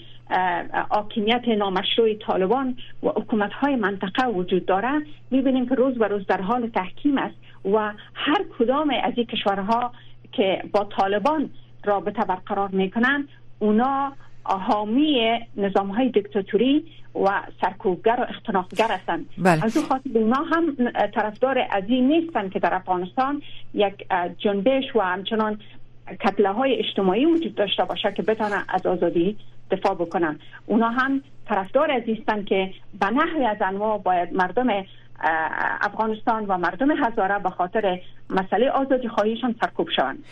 حاکمیت 0.89 1.47
نامشروع 1.47 2.13
طالبان 2.13 2.77
و 3.03 3.07
حکومت 3.07 3.53
های 3.53 3.75
منطقه 3.75 4.27
وجود 4.27 4.65
داره 4.65 5.01
می‌بینیم 5.31 5.69
که 5.69 5.75
روز 5.75 5.97
به 5.97 6.07
روز 6.07 6.25
در 6.27 6.41
حال 6.41 6.67
تحکیم 6.67 7.17
است 7.17 7.35
و 7.65 7.93
هر 8.13 8.45
کدام 8.59 8.93
از 9.03 9.13
این 9.15 9.25
کشورها 9.25 9.91
که 10.31 10.63
با 10.71 10.83
طالبان 10.83 11.49
رابطه 11.85 12.25
برقرار 12.25 12.69
می‌کنن 12.69 13.27
اونا 13.59 14.13
حامی 14.45 15.39
نظام 15.57 15.87
های 15.87 16.09
دیکتاتوری 16.09 16.85
و 17.15 17.41
سرکوبگر 17.61 18.17
و 18.19 18.25
اختناقگر 18.29 18.91
هستند 18.91 19.25
بله. 19.37 19.65
از 19.65 19.77
او 19.77 19.83
خاطر 19.83 20.09
اونا 20.13 20.43
هم 20.43 20.75
طرفدار 21.15 21.67
از 21.71 21.83
این 21.87 22.07
نیستن 22.07 22.49
که 22.49 22.59
در 22.59 22.73
افغانستان 22.73 23.41
یک 23.73 23.93
جنبش 24.37 24.95
و 24.95 24.99
همچنان 24.99 25.59
کتله 26.19 26.51
های 26.51 26.75
اجتماعی 26.75 27.25
وجود 27.25 27.55
داشته 27.55 27.83
باشه 27.83 28.11
که 28.11 28.21
بتانه 28.21 28.65
از 28.69 28.85
آزادی 28.85 29.37
دفاع 29.71 29.93
بکنن 29.95 30.39
اونا 30.65 30.89
هم 30.89 31.21
طرفدار 31.47 31.91
از 31.91 32.03
که 32.45 32.73
به 32.99 33.05
نحوی 33.05 33.45
از 33.45 33.57
انواع 33.61 33.97
باید 33.97 34.33
مردم 34.33 34.67
افغانستان 35.81 36.45
و 36.45 36.57
مردم 36.57 36.91
هزاره 36.91 37.39
به 37.39 37.49
خاطر 37.49 37.99
مسئله 38.29 38.69
آزادی 38.69 39.07
خواهیشان 39.07 39.55
سرکوب 39.61 39.87
شوند. 39.95 40.23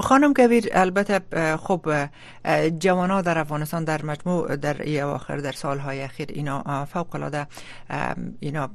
خانم 0.00 0.34
کبیر 0.34 0.64
البته 0.72 1.20
خب 1.56 2.08
جوان 2.78 3.22
در 3.22 3.38
افغانستان 3.38 3.84
در 3.84 4.04
مجموع 4.04 4.56
در 4.56 4.82
ای 4.82 5.00
اواخر 5.00 5.36
در 5.36 5.52
سالهای 5.52 6.02
اخیر 6.02 6.26
اینا 6.30 6.84
فوق 6.84 7.14
العاده 7.14 7.46
اینا 8.40 8.70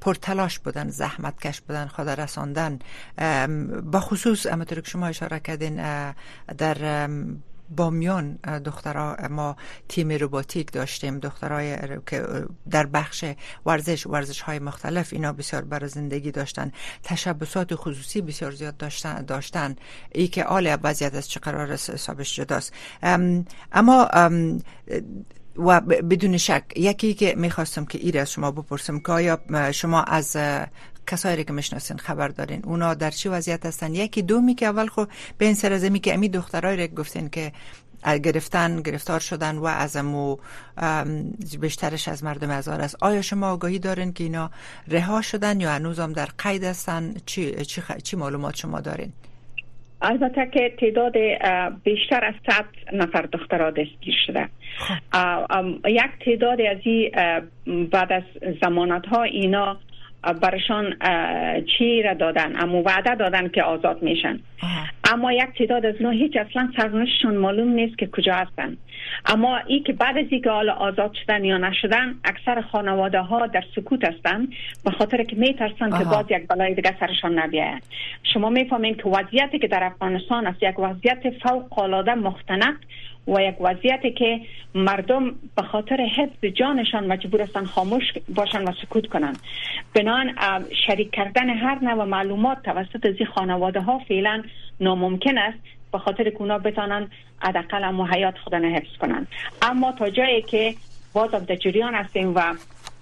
پرتلاش 0.00 0.58
بودن 0.58 0.88
زحمت 0.88 1.40
کش 1.40 1.60
بودن 1.60 1.86
خود 1.86 2.08
رساندن. 2.08 2.78
با 3.92 4.00
خصوص 4.00 4.46
همونطور 4.46 4.80
که 4.80 4.90
شما 4.90 5.06
اشاره 5.06 5.40
کردین 5.40 5.76
در 6.58 7.08
با 7.76 7.90
میان 7.90 8.34
دخترها 8.64 9.16
ما 9.30 9.56
تیم 9.88 10.08
روباتیک 10.08 10.72
داشتیم. 10.72 11.18
دخترای 11.18 11.76
که 12.06 12.26
در 12.70 12.86
بخش 12.86 13.24
ورزش 13.66 14.06
ورزش 14.06 14.40
های 14.40 14.58
مختلف 14.58 15.12
اینا 15.12 15.32
بسیار 15.32 15.62
برای 15.64 15.88
زندگی 15.88 16.30
داشتن. 16.30 16.72
تشبسات 17.02 17.74
خصوصی 17.74 18.20
بسیار 18.20 18.52
زیاد 18.52 18.76
داشتن 18.76 19.22
داشتن. 19.22 19.76
ای 20.12 20.28
که 20.28 20.44
آل 20.44 20.76
وضعیت 20.82 21.14
از 21.14 21.28
چه 21.28 21.40
قرار 21.40 21.72
حسابش 21.72 22.36
جداست. 22.36 22.72
اما 23.72 24.08
و 25.56 25.80
بدون 25.80 26.36
شک 26.36 26.64
یکی 26.76 27.14
که 27.14 27.34
می‌خواستم 27.36 27.84
که 27.84 27.98
ایره 27.98 28.20
از 28.20 28.32
شما 28.32 28.50
بپرسم 28.50 28.98
که 28.98 29.12
آیا 29.12 29.38
شما 29.72 30.02
از 30.02 30.36
کسایی 31.10 31.44
که 31.44 31.52
می‌شناسین 31.52 31.96
خبر 31.96 32.28
دارین. 32.28 32.60
اونا 32.64 32.94
در 32.94 33.10
چه 33.10 33.30
وضعیت 33.30 33.66
هستن؟ 33.66 33.94
یکی 33.94 34.22
دومی 34.22 34.54
که 34.54 34.66
اول 34.66 34.86
خو 34.86 35.04
به 35.38 35.44
این 35.44 35.54
سرزمی 35.54 36.00
که 36.00 36.14
امی 36.14 36.28
دخترای 36.28 36.76
رو 36.76 36.86
گفتین 36.86 37.28
که 37.28 37.52
گرفتن 38.24 38.82
گرفتار 38.82 39.20
شدن 39.20 39.56
و 39.56 39.64
از 39.64 39.96
امو 39.96 40.36
بیشترش 41.60 42.08
از 42.08 42.24
مردم 42.24 42.50
ازار 42.50 42.80
است. 42.80 42.96
آیا 43.02 43.22
شما 43.22 43.50
آگاهی 43.52 43.78
دارین 43.78 44.12
که 44.12 44.24
اینا 44.24 44.50
رها 44.88 45.22
شدن 45.22 45.60
یا 45.60 45.70
هنوز 45.70 46.00
هم 46.00 46.12
در 46.12 46.28
قید 46.38 46.64
هستن؟ 46.64 47.14
چی, 47.26 47.64
چی, 47.64 47.82
چی 48.04 48.16
معلومات 48.16 48.56
شما 48.56 48.80
دارین؟ 48.80 49.12
البته 50.02 50.50
که 50.52 50.76
تعداد 50.80 51.12
بیشتر 51.84 52.24
از 52.24 52.34
100 52.46 52.64
نفر 52.92 53.22
دخترها 53.22 53.70
دستگیر 53.70 54.14
شده. 54.26 54.48
خب. 54.78 55.88
یک 55.88 56.10
تعداد 56.24 56.60
از 56.60 56.78
این 56.82 57.10
بعد 57.86 58.12
از 58.12 58.22
زمانت 58.62 59.06
ها 59.06 59.22
اینا 59.22 59.78
برشان 60.42 60.96
چی 61.78 62.02
را 62.02 62.14
دادن؟ 62.14 62.62
اما 62.62 62.82
وعده 62.82 63.14
دادن 63.14 63.48
که 63.48 63.62
آزاد 63.62 64.02
میشن. 64.02 64.40
اما 65.12 65.32
یک 65.32 65.48
تعداد 65.58 65.86
از 65.86 65.94
اونها 65.94 66.10
هیچ 66.10 66.36
اصلا 66.36 66.72
سرنوشتشون 66.76 67.34
معلوم 67.34 67.68
نیست 67.68 67.98
که 67.98 68.06
کجا 68.06 68.34
هستن. 68.34 68.76
اما 69.26 69.56
ای 69.56 69.80
که 69.80 69.92
بعد 69.92 70.18
از 70.18 70.26
اینکه 70.30 70.50
حالا 70.50 70.72
آزاد 70.72 71.14
شدن 71.14 71.44
یا 71.44 71.58
نشدن 71.58 72.14
اکثر 72.24 72.60
خانواده 72.60 73.20
ها 73.20 73.46
در 73.46 73.64
سکوت 73.76 74.04
هستن 74.04 74.48
به 74.84 74.90
خاطر 74.90 75.22
که 75.22 75.36
میترسن 75.36 75.98
که 75.98 76.04
باز 76.04 76.26
یک 76.30 76.48
بلای 76.48 76.74
دیگه 76.74 76.96
سرشان 77.00 77.38
نبیاید 77.38 77.82
شما 78.22 78.48
می‌فهمین 78.50 78.94
که 78.94 79.08
وضعیتی 79.08 79.58
که 79.58 79.68
در 79.68 79.84
افغانستان 79.84 80.46
است 80.46 80.62
یک 80.62 80.78
وضعیت 80.78 81.30
فوق 81.42 81.78
العاده 81.78 82.14
مختنق 82.14 82.74
و 83.28 83.40
یک 83.40 83.54
وضعیتی 83.60 84.10
که 84.10 84.40
مردم 84.74 85.34
به 85.56 85.62
خاطر 85.62 85.96
حفظ 85.96 86.44
جانشان 86.44 87.06
مجبور 87.06 87.42
هستن 87.42 87.64
خاموش 87.64 88.04
باشن 88.34 88.64
و 88.64 88.72
سکوت 88.82 89.06
کنن. 89.06 89.32
بنان 89.94 90.34
شریک 90.86 91.10
کردن 91.10 91.48
هر 91.50 91.78
نوع 91.84 92.04
معلومات 92.04 92.62
توسط 92.62 93.06
از 93.06 93.14
خانواده 93.34 93.80
ها 93.80 93.98
فعلا 93.98 94.42
ناممکن 94.80 95.38
است 95.38 95.58
به 95.92 95.98
خاطر 95.98 96.30
که 96.30 96.36
اونا 96.36 96.58
بتانن 96.58 97.08
حداقل 97.38 97.84
اما 97.84 98.06
حیات 98.06 98.38
خودن 98.38 98.64
حفظ 98.64 98.96
کنن. 99.00 99.26
اما 99.62 99.92
تا 99.92 100.10
جایی 100.10 100.42
که 100.42 100.74
بازم 101.12 101.38
در 101.38 101.56
جریان 101.56 101.94
هستیم 101.94 102.32
و 102.34 102.54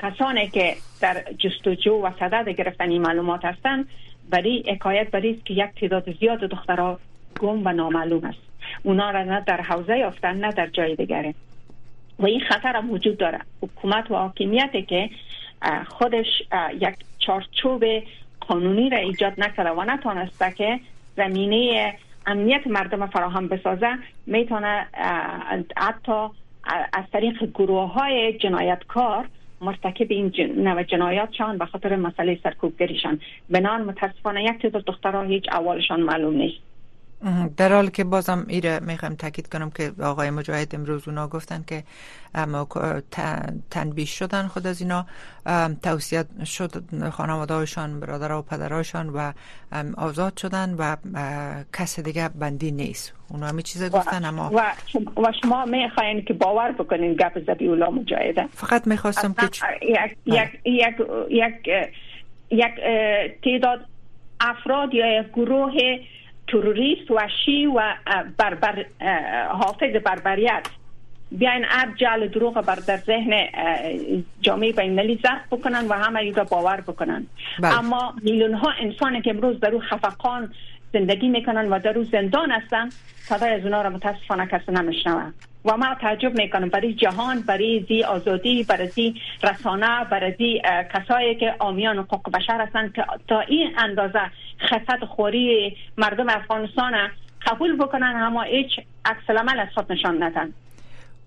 کسانی 0.02 0.48
که 0.48 0.76
در 1.00 1.24
جستجو 1.38 1.92
و 1.92 2.10
صدد 2.20 2.48
گرفتن 2.48 2.90
این 2.90 3.02
معلومات 3.02 3.44
هستند 3.44 3.88
برای 4.30 4.64
حکایت 4.68 5.10
برای 5.10 5.34
که 5.44 5.54
یک 5.54 5.70
تعداد 5.80 6.18
زیاد 6.20 6.38
دخترها 6.38 6.98
گم 7.40 7.66
و 7.66 7.72
نامعلوم 7.72 8.24
است. 8.24 8.38
اونا 8.82 9.10
را 9.10 9.22
نه 9.22 9.40
در 9.46 9.60
حوزه 9.60 9.98
یافتن 9.98 10.44
نه 10.44 10.52
در 10.52 10.66
جای 10.66 10.96
دیگره 10.96 11.34
و 12.18 12.26
این 12.26 12.40
خطر 12.40 12.76
هم 12.76 12.90
وجود 12.90 13.18
داره. 13.18 13.38
حکومت 13.62 14.10
و 14.10 14.14
حاکمیت 14.14 14.86
که 14.88 15.10
خودش 15.88 16.42
یک 16.80 16.94
چارچوب 17.18 17.84
قانونی 18.40 18.90
را 18.90 18.98
ایجاد 18.98 19.32
نکرده 19.38 19.70
و 19.70 19.84
نتانسته 19.84 20.52
که 20.52 20.80
زمینه 21.18 21.94
امنیت 22.26 22.66
مردم 22.66 23.06
فراهم 23.06 23.48
بسازه 23.48 23.88
می‌تونه 24.26 24.86
حتی 25.76 26.28
از 26.92 27.04
طریق 27.12 27.44
گروه 27.54 27.92
های 27.92 28.32
جنایتکار 28.32 29.28
مرتکب 29.60 30.06
این 30.10 30.30
جن... 30.30 30.82
جنایات 30.82 31.32
شان 31.32 31.58
به 31.58 31.66
خاطر 31.66 31.96
مسئله 31.96 32.38
سرکوبگریشان 32.42 33.20
بنان 33.50 33.82
متاسفانه 33.84 34.44
یک 34.44 34.62
تعداد 34.62 34.84
دخترها 34.84 35.22
هیچ 35.22 35.44
اولشان 35.52 36.00
معلوم 36.00 36.34
نیست. 36.34 36.67
در 37.56 37.72
حال 37.72 37.90
که 37.90 38.04
بازم 38.04 38.44
ایره 38.48 38.80
می‌خوام 38.80 39.14
تاکید 39.14 39.48
کنم 39.48 39.70
که 39.70 39.92
آقای 40.02 40.30
مجاهد 40.30 40.74
امروز 40.74 41.08
اونا 41.08 41.28
گفتن 41.28 41.64
که 41.66 41.84
تنبیه 43.70 44.06
شدن 44.06 44.46
خود 44.46 44.66
از 44.66 44.80
اینا. 44.80 45.06
توصیت 45.82 46.44
شد 46.44 46.70
خانوادهاشان 47.10 48.00
برادر 48.00 48.32
و 48.32 48.42
پدراشان 48.42 49.08
و 49.08 49.32
آزاد 49.96 50.36
شدن 50.36 50.74
و 50.78 50.96
کس 51.72 52.00
دیگه 52.00 52.28
بندی 52.28 52.70
نیست. 52.70 53.12
اونا 53.28 53.46
همه 53.46 53.62
چیز 53.62 53.90
گفتن 53.90 54.24
اما 54.24 54.50
و 54.54 54.72
شما, 54.86 55.12
و 55.16 55.32
شما 55.42 55.64
می‌خواین 55.64 56.24
که 56.24 56.34
باور 56.34 56.72
بکنین 56.72 57.14
گپ 57.14 57.38
زبی 57.46 57.66
اولا 57.66 57.90
مجاهده. 57.90 58.46
فقط 58.46 58.86
می‌خواستم 58.86 59.32
که 59.32 59.46
یک 59.82 60.16
یک 60.26 60.60
یک 60.64 60.94
یک 61.30 61.68
یک 62.50 62.74
تعداد 63.44 63.80
افراد 64.40 64.94
یا 64.94 65.20
یک 65.20 65.26
گروه 65.32 65.72
تروریست 66.48 67.10
وحشی 67.10 67.66
و 67.66 67.94
بربر 68.38 68.86
حافظ 69.48 69.96
بربریت 70.04 70.66
بیاین 71.32 71.64
اب 71.70 71.88
جل 71.96 72.28
دروغ 72.28 72.60
بر 72.60 72.74
در 72.74 72.96
ذهن 72.96 73.46
جامعه 74.40 74.72
بینالمللی 74.72 75.20
زخم 75.22 75.56
بکنن 75.56 75.88
و 75.88 75.92
همه 75.92 76.20
ایگا 76.20 76.44
باور 76.44 76.80
بکنن 76.80 77.26
بله. 77.60 77.78
اما 77.78 78.14
میلیون 78.22 78.54
ها 78.54 78.70
انسان 78.80 79.22
که 79.22 79.30
امروز 79.30 79.60
در 79.60 79.70
او 79.70 79.80
خفقان 79.80 80.52
زندگی 80.92 81.28
می‌کنن 81.28 81.68
و 81.68 81.78
در 81.78 81.98
او 81.98 82.04
زندان 82.04 82.50
هستن. 82.50 82.88
صدای 83.16 83.50
از 83.50 83.64
اونا 83.64 83.82
را 83.82 83.90
متاسفانه 83.90 84.46
کسی 84.46 84.72
نمیشنوه. 84.72 85.32
و 85.64 85.76
ما 85.76 85.94
تعجب 86.00 86.34
می‌کنم. 86.38 86.68
برای 86.68 86.94
جهان 86.94 87.40
برای 87.40 87.84
زی 87.88 88.02
آزادی 88.02 88.64
برای 88.64 89.14
رسانه 89.42 90.04
برای 90.04 90.62
کسایی 90.94 91.34
که 91.34 91.54
آمیان 91.58 91.98
حقوق 91.98 92.30
بشر 92.36 92.60
هستند 92.60 92.92
که 92.94 93.04
تا 93.28 93.40
این 93.40 93.70
اندازه 93.78 94.20
خفت 94.60 95.04
خوری 95.04 95.76
مردم 95.96 96.28
افغانستان 96.28 96.92
قبول 97.46 97.76
بکنن 97.76 98.14
اما 98.16 98.42
هیچ 98.42 98.80
عکس 99.04 99.30
العمل 99.30 99.60
از 99.60 99.68
خود 99.74 99.92
نشان 99.92 100.22
ندن. 100.22 100.52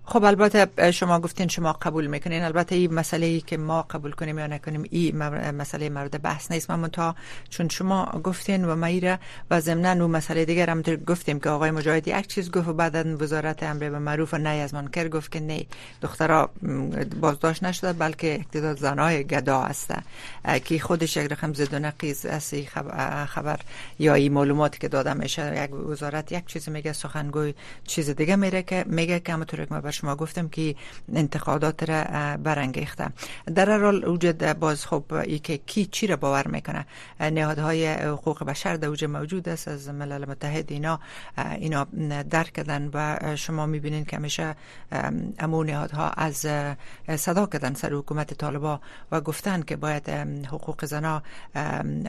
خب 0.04 0.24
البته 0.24 0.90
شما 0.90 1.20
گفتین 1.20 1.48
شما 1.48 1.72
قبول 1.72 2.06
می‌کنین. 2.06 2.42
البته 2.42 2.74
این 2.74 2.94
مسئله 2.94 3.26
ای 3.26 3.40
که 3.40 3.56
ما 3.56 3.82
قبول 3.82 4.12
کنیم 4.12 4.38
یا 4.38 4.46
نکنیم 4.46 4.84
این 4.90 5.16
مسئله 5.50 5.88
مورد 5.88 6.22
بحث 6.22 6.50
نیست. 6.50 6.70
من 6.70 6.88
تا 6.88 7.14
چون 7.50 7.68
شما 7.68 8.20
گفتین 8.24 8.64
و 8.64 8.76
مایره 8.76 9.18
و 9.50 9.60
ضمن 9.60 10.02
مسئله 10.02 10.44
دیگر 10.44 10.70
هم 10.70 10.82
گفتیم 10.82 11.40
که 11.40 11.48
آقای 11.48 11.70
مجاهدی 11.70 12.18
یک 12.18 12.26
چیز 12.26 12.50
گفت 12.50 12.68
و 12.68 12.72
بعدا 12.72 13.16
وزارت 13.16 13.62
امر 13.62 13.90
به 13.90 13.98
معروف 13.98 14.34
و 14.34 14.38
نه 14.38 14.48
از 14.48 14.74
منکر 14.74 15.08
گفت 15.08 15.32
که 15.32 15.40
نه 15.40 15.66
دخترها 16.02 16.50
بازداشت 17.20 17.62
نشده 17.64 17.92
بلکه 17.92 18.34
اقتدار 18.34 18.74
زنای 18.74 19.24
گدا 19.24 19.62
هست 19.62 19.94
که 20.64 20.78
خودش 20.78 21.16
یک 21.16 21.32
رقم 21.32 21.52
زد 21.52 21.74
و 21.74 21.78
نقیز 21.78 22.26
از 22.26 22.54
خبر 23.26 23.60
یا 23.98 24.14
این 24.14 24.32
معلوماتی 24.32 24.78
که 24.78 24.88
داده 24.88 25.14
میشه 25.14 25.64
یک 25.64 25.74
وزارت 25.74 26.32
یک 26.32 26.46
چیز 26.46 26.68
میگه 26.68 26.92
سخنگوی 26.92 27.54
چیز 27.84 28.10
دیگه 28.10 28.36
میگه 28.86 29.20
که 29.20 29.32
همونطور 29.32 29.64
که 29.64 29.74
شما 29.92 30.16
گفتم 30.16 30.48
که 30.48 30.74
انتقادات 31.14 31.90
را 31.90 32.04
برانگیخته. 32.36 33.08
در 33.54 33.80
حال 33.80 34.08
وجود 34.08 34.44
باز 34.44 34.86
خب 34.86 35.04
ای 35.14 35.38
که 35.38 35.58
کی 35.58 35.86
چی 35.86 36.06
را 36.06 36.16
باور 36.16 36.48
می‌کنه؟ 36.48 36.86
نهادهای 37.20 37.86
حقوق 37.86 38.44
بشر 38.44 38.76
در 38.76 38.88
اوج 38.88 39.04
موجود 39.04 39.48
است. 39.48 39.68
از 39.68 39.88
ملل 39.88 40.24
متحد 40.24 40.72
اینا 40.72 41.00
اینا 41.58 41.84
درک 42.30 42.52
کردن 42.52 42.90
و 42.94 43.18
شما 43.36 43.66
می‌بینین 43.66 44.04
که 44.04 44.16
همیشه 44.16 44.54
امو 45.38 45.64
نهادها 45.64 46.08
از 46.08 46.46
صدا 47.16 47.46
کردن 47.46 47.74
سر 47.74 47.92
حکومت 47.92 48.34
طالبا 48.34 48.80
و 49.12 49.20
گفتن 49.20 49.62
که 49.62 49.76
باید 49.76 50.08
حقوق 50.46 50.84
زنا 50.84 51.22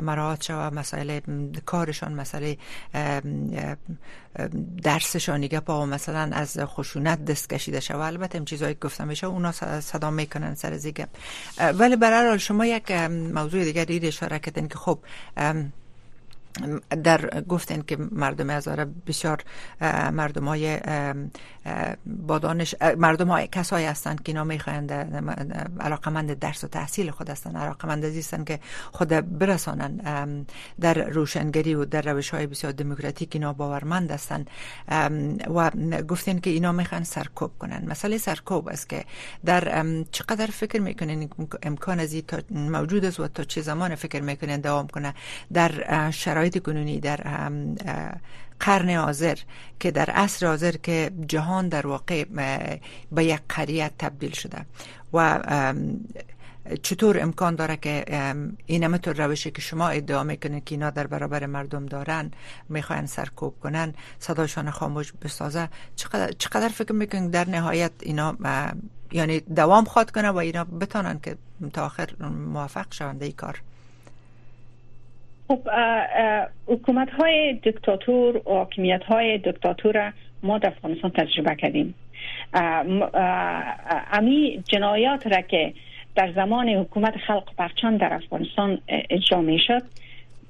مراعات 0.02 0.44
شود 0.44 0.74
مسائل 0.74 1.20
کارشان 1.66 2.14
مسئله 2.14 2.58
درسشان 4.84 5.48
پا 5.48 5.86
مثلا 5.86 6.30
از 6.34 6.58
خشونت 6.60 7.26
دست 7.26 7.50
کشیده 7.74 7.80
شود. 7.80 8.02
البته 8.02 8.36
این 8.36 8.46
چیزایی 8.46 8.76
گفتم 8.82 9.08
میشه 9.08 9.28
اونا 9.28 9.52
صدا 9.82 10.12
می‌کنن 10.12 10.56
سر 10.56 10.78
زیگه 10.78 11.08
ولی 11.58 11.96
برای 11.96 12.40
شما 12.40 12.66
یک 12.66 12.92
موضوع 12.92 13.64
دیگر 13.64 13.86
دید 13.86 14.06
اشاره 14.06 14.40
کردین 14.40 14.68
که 14.68 14.78
خب 14.78 15.00
در 17.04 17.42
گفتن 17.42 17.82
که 17.82 17.98
مردم 18.12 18.50
ازاره 18.50 18.86
بسیار 19.08 19.44
مردم 20.12 20.48
های 20.48 20.80
با 22.06 22.40
دانش 22.40 22.76
مردم 22.98 23.28
های 23.28 23.48
کسایی 23.48 23.86
هستند 23.86 24.24
که 24.24 24.32
اینا 24.32 24.44
می‌خواهند 24.44 24.92
علاقمند 25.80 26.40
درس 26.40 26.64
و 26.64 26.68
تحصیل 26.68 27.12
خود 27.12 27.30
هستند 27.30 27.58
علاقمند 27.58 28.06
هستند 28.06 28.48
که 28.48 28.60
خود 28.92 29.08
برسانن 29.40 30.46
در 30.80 30.94
روشنگری 30.94 31.76
و 31.76 31.86
در 31.86 32.02
روش 32.02 32.30
های 32.30 32.48
بسیار 32.48 32.74
دموکراتیک 32.74 33.30
اینا 33.34 33.54
باورمند 33.54 34.12
هستند. 34.12 34.50
و 35.56 35.72
گفتن 36.10 36.40
که 36.40 36.50
اینا 36.50 36.72
می‌خوان 36.72 37.04
سرکوب 37.04 37.52
کنن 37.60 37.86
مسئله 37.88 38.18
سرکوب 38.18 38.68
است 38.68 38.90
که 38.90 39.06
در 39.46 39.86
چقدر 40.12 40.46
فکر 40.46 40.82
می‌کنین 40.82 41.30
امکان 41.64 42.00
از 42.00 42.16
موجود 42.52 43.06
است 43.06 43.20
و 43.20 43.28
تا 43.28 43.44
چه 43.44 43.62
زمان 43.62 43.96
فکر 43.96 44.22
می‌کنین 44.22 44.62
دوام 44.62 44.88
کنه. 44.88 45.14
در 45.54 46.12
شرایط 46.12 46.43
شرایط 46.44 46.64
کنونی 46.64 47.00
در 47.00 47.20
قرن 48.60 48.90
حاضر 48.90 49.38
که 49.80 49.92
در 49.92 50.10
عصر 50.10 50.48
حاضر 50.48 50.72
که 50.72 51.12
جهان 51.28 51.68
در 51.70 51.88
واقع 51.88 52.24
به 53.12 53.26
یک 53.26 53.40
قریت 53.50 53.92
تبدیل 54.00 54.32
شده 54.32 54.66
و 55.14 55.40
چطور 56.84 57.20
امکان 57.22 57.56
داره 57.56 57.78
که 57.78 58.06
این 58.66 58.84
همطور 58.84 59.26
روشی 59.26 59.52
که 59.52 59.62
شما 59.62 59.88
ادعا 59.88 60.24
می‌کنید 60.24 60.64
که 60.64 60.76
اینا 60.76 60.90
در 60.90 61.08
برابر 61.08 61.46
مردم 61.46 61.86
دارن 61.86 62.32
می‌خواین 62.70 63.06
سرکوب 63.06 63.60
کنن 63.60 63.94
صداشان 64.20 64.72
خاموش 64.72 65.14
بسازه 65.22 65.70
چقدر, 65.96 66.32
چقدر 66.32 66.68
فکر 66.68 66.94
می‌کنید 66.94 67.32
در 67.32 67.50
نهایت 67.50 67.92
اینا 68.00 68.36
یعنی 69.12 69.40
دوام 69.40 69.86
خواد 69.86 70.12
کنه 70.12 70.30
و 70.30 70.38
اینا 70.38 70.64
بتانن 70.64 71.20
که 71.20 71.38
تا 71.74 71.86
آخر 71.86 72.10
موفق 72.54 72.94
شوند 72.94 73.24
ای 73.24 73.32
کار؟ 73.32 73.62
خب 75.54 75.70
حکومت 76.68 77.10
های 77.10 77.54
دکتاتور 77.54 78.38
و 78.38 78.54
حاکمیت 78.54 79.04
های 79.04 79.38
دکتاتور 79.38 80.14
ما 80.44 80.58
در 80.58 80.68
افغانستان 80.68 81.12
تجربه 81.12 81.56
کردیم. 81.56 81.96
امی 84.14 84.64
جنایات 84.68 85.28
را 85.28 85.42
که 85.42 85.74
در 86.16 86.32
زمان 86.32 86.70
حکومت 86.70 87.18
خلق 87.18 87.56
پرچان 87.58 87.98
در 87.98 88.14
افغانستان 88.14 88.82
اجرا 88.88 89.58
شد 89.68 89.84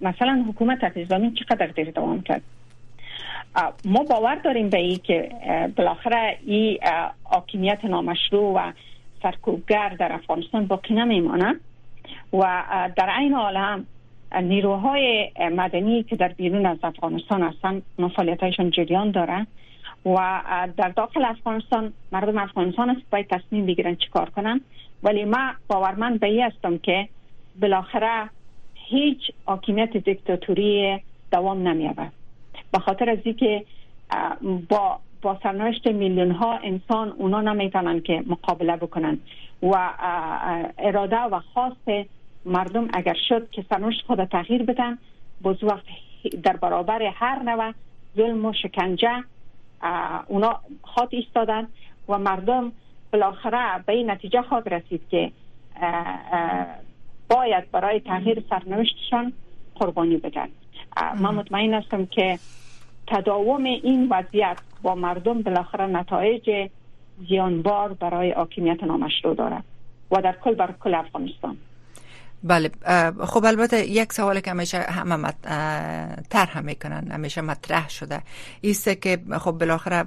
مثلا 0.01 0.45
حکومت 0.49 0.83
اسلامی 0.83 1.31
چقدر 1.31 1.67
دیر 1.67 1.91
دوام 1.91 2.21
کرد؟ 2.21 2.41
ما 3.85 4.03
باور 4.03 4.35
داریم 4.35 4.69
به 4.69 4.77
این 4.77 4.99
که 5.03 5.29
بالاخره 5.75 6.37
این 6.45 6.77
حاکمیت 7.23 7.85
نامشروع 7.85 8.53
و 8.53 8.71
سرکوبگر 9.23 9.89
در 9.89 10.13
افغانستان 10.13 10.67
باقی 10.67 10.93
نمیمانه 10.93 11.55
و 12.33 12.63
در 12.95 13.09
این 13.19 13.33
حال 13.33 13.83
نیروهای 14.41 15.31
مدنی 15.39 16.03
که 16.03 16.15
در 16.15 16.27
بیرون 16.27 16.65
از 16.65 16.77
افغانستان 16.83 17.43
هستند 17.43 17.83
هایشان 18.41 18.69
جریان 18.69 19.11
داره 19.11 19.47
و 20.05 20.41
در 20.77 20.89
داخل 20.89 21.25
افغانستان 21.25 21.93
مردم 22.11 22.37
افغانستان 22.37 22.89
است 22.89 23.01
باید 23.11 23.27
تصمیم 23.27 23.65
بگیرن 23.65 23.95
چیکار 23.95 24.29
کنن. 24.29 24.61
ولی 25.03 25.25
ما 25.25 25.51
باورمند 25.67 26.19
به 26.19 26.45
هستم 26.45 26.77
که 26.77 27.07
بالاخره 27.61 28.29
هیچ 28.73 29.31
حاکمیت 29.45 29.97
دیکتاتوری 29.97 30.99
دوام 31.31 31.67
نمیابد 31.67 32.11
به 32.71 32.79
خاطر 32.79 33.09
از 33.09 33.17
اینکه 33.23 33.65
با 34.69 34.99
با 35.21 35.39
سرنوشت 35.43 35.87
میلیون 35.87 36.31
ها 36.31 36.57
انسان 36.57 37.09
اونا 37.09 37.41
نمی‌تونن 37.41 38.01
که 38.01 38.23
مقابله 38.27 38.75
بکنن 38.75 39.19
و 39.63 39.89
اراده 40.77 41.19
و 41.19 41.39
خواست 41.53 42.07
مردم 42.45 42.87
اگر 42.93 43.15
شد 43.29 43.49
که 43.51 43.65
سرنوشت 43.69 44.05
خود 44.07 44.25
تغییر 44.25 44.63
بدن 44.63 44.97
باز 45.41 45.63
وقت 45.63 45.85
در 46.43 46.57
برابر 46.57 47.03
هر 47.03 47.43
نوع 47.43 47.73
ظلم 48.17 48.45
و 48.45 48.53
شکنجه 48.53 49.23
اونا 50.27 50.59
خواهد 50.81 51.09
ایستادن 51.11 51.67
و 52.09 52.17
مردم 52.17 52.71
بالاخره 53.13 53.83
به 53.85 53.93
این 53.93 54.11
نتیجه 54.11 54.41
خواهد 54.41 54.73
رسید 54.73 55.01
که 55.09 55.31
باید 57.29 57.71
برای 57.71 57.99
تغییر 57.99 58.43
سرنوشتشان 58.49 59.33
قربانی 59.75 60.17
بدن. 60.17 60.47
من 61.19 61.35
مطمئن 61.35 61.73
هستم 61.73 62.05
که 62.05 62.39
تداوم 63.07 63.63
این 63.63 64.07
وضعیت 64.09 64.57
با 64.81 64.95
مردم 64.95 65.41
بالاخره 65.41 65.85
نتایج 65.85 66.69
زیانبار 67.29 67.93
برای 67.93 68.31
حاکمیت 68.31 68.83
نامشروع 68.83 69.35
دارد 69.35 69.63
و 70.11 70.21
در 70.21 70.35
کل 70.43 70.55
بر 70.55 70.71
کل 70.83 70.95
افغانستان. 70.95 71.57
بله 72.43 72.71
خب 73.25 73.45
البته 73.45 73.85
یک 73.85 74.13
سوال 74.13 74.39
که 74.39 74.51
همیشه 74.51 74.79
همه 74.79 75.33
طرح 76.29 76.59
می‌کنن 76.59 77.11
همیشه 77.11 77.41
مطرح 77.41 77.89
شده. 77.89 78.21
ایسته 78.61 78.95
که 78.95 79.19
خب 79.39 79.51
بالاخره 79.51 80.05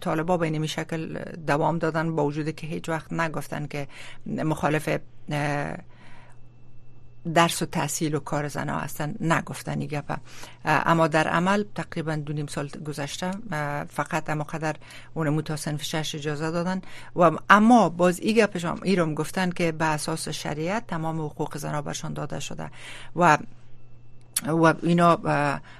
طالبا 0.00 0.36
به 0.36 0.46
این 0.46 0.66
شکل 0.66 1.18
دوام 1.46 1.78
دادن 1.78 2.16
با 2.16 2.24
وجود 2.24 2.54
که 2.54 2.66
هیچ 2.66 2.88
وقت 2.88 3.12
نگفتن 3.12 3.66
که 3.66 3.88
مخالف 4.26 4.98
درس 7.34 7.62
و 7.62 7.66
تحصیل 7.66 8.14
و 8.14 8.20
کار 8.20 8.48
زنها 8.48 8.78
هستن. 8.78 9.14
نگفتن 9.20 9.80
گپه 9.80 10.16
اما 10.64 11.06
در 11.08 11.28
عمل 11.28 11.64
تقریبا 11.74 12.16
دو 12.16 12.32
نیم 12.32 12.46
سال 12.46 12.68
گذشته 12.68 13.30
فقط 13.88 14.30
اما 14.30 14.44
قدر 14.44 14.76
اون 15.14 15.42
تا 15.42 15.56
صنف 15.56 15.82
شش 15.82 16.14
اجازه 16.14 16.50
دادن. 16.50 16.82
و 17.16 17.30
اما 17.50 17.88
باز 17.88 18.20
ای 18.20 18.34
گپشم 18.34 18.80
ایرم 18.82 19.14
گفتن 19.14 19.50
که 19.50 19.72
به 19.72 19.84
اساس 19.84 20.28
شریعت 20.28 20.86
تمام 20.86 21.20
حقوق 21.20 21.58
زنها 21.58 21.82
برشان 21.82 22.12
داده 22.12 22.40
شده. 22.40 22.70
و 23.16 23.38
و 24.46 24.74
اینا 24.82 25.18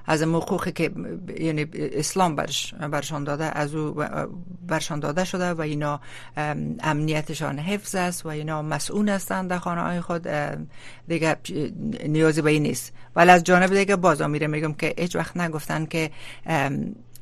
از 0.06 0.22
حقوقی 0.22 0.72
که 0.72 0.90
یعنی 1.40 1.66
اسلام 1.74 2.36
برش 2.36 2.74
برشان 2.74 3.24
داده 3.24 3.58
از 3.58 3.74
او 3.74 4.04
برشان 4.66 5.00
داده 5.00 5.24
شده 5.24 5.50
و 5.50 5.60
اینا 5.60 6.00
امنیتشان 6.80 7.58
حفظ 7.58 7.94
است 7.94 8.26
و 8.26 8.28
اینا 8.28 8.62
مسئول 8.62 9.08
هستند 9.08 9.50
در 9.50 9.58
خانه 9.58 9.80
های 9.80 10.00
خود 10.00 10.28
دیگه 11.08 11.36
نیازی 12.06 12.42
به 12.42 12.50
این 12.50 12.62
نیست. 12.62 12.92
ولی 13.16 13.30
از 13.30 13.44
جانب 13.44 13.74
دیگه 13.74 13.96
باز 13.96 14.22
میره 14.22 14.46
میگم 14.46 14.74
که 14.74 14.94
هیچ 14.98 15.16
وقت 15.16 15.36
نگفتن 15.36 15.86
که 15.86 16.10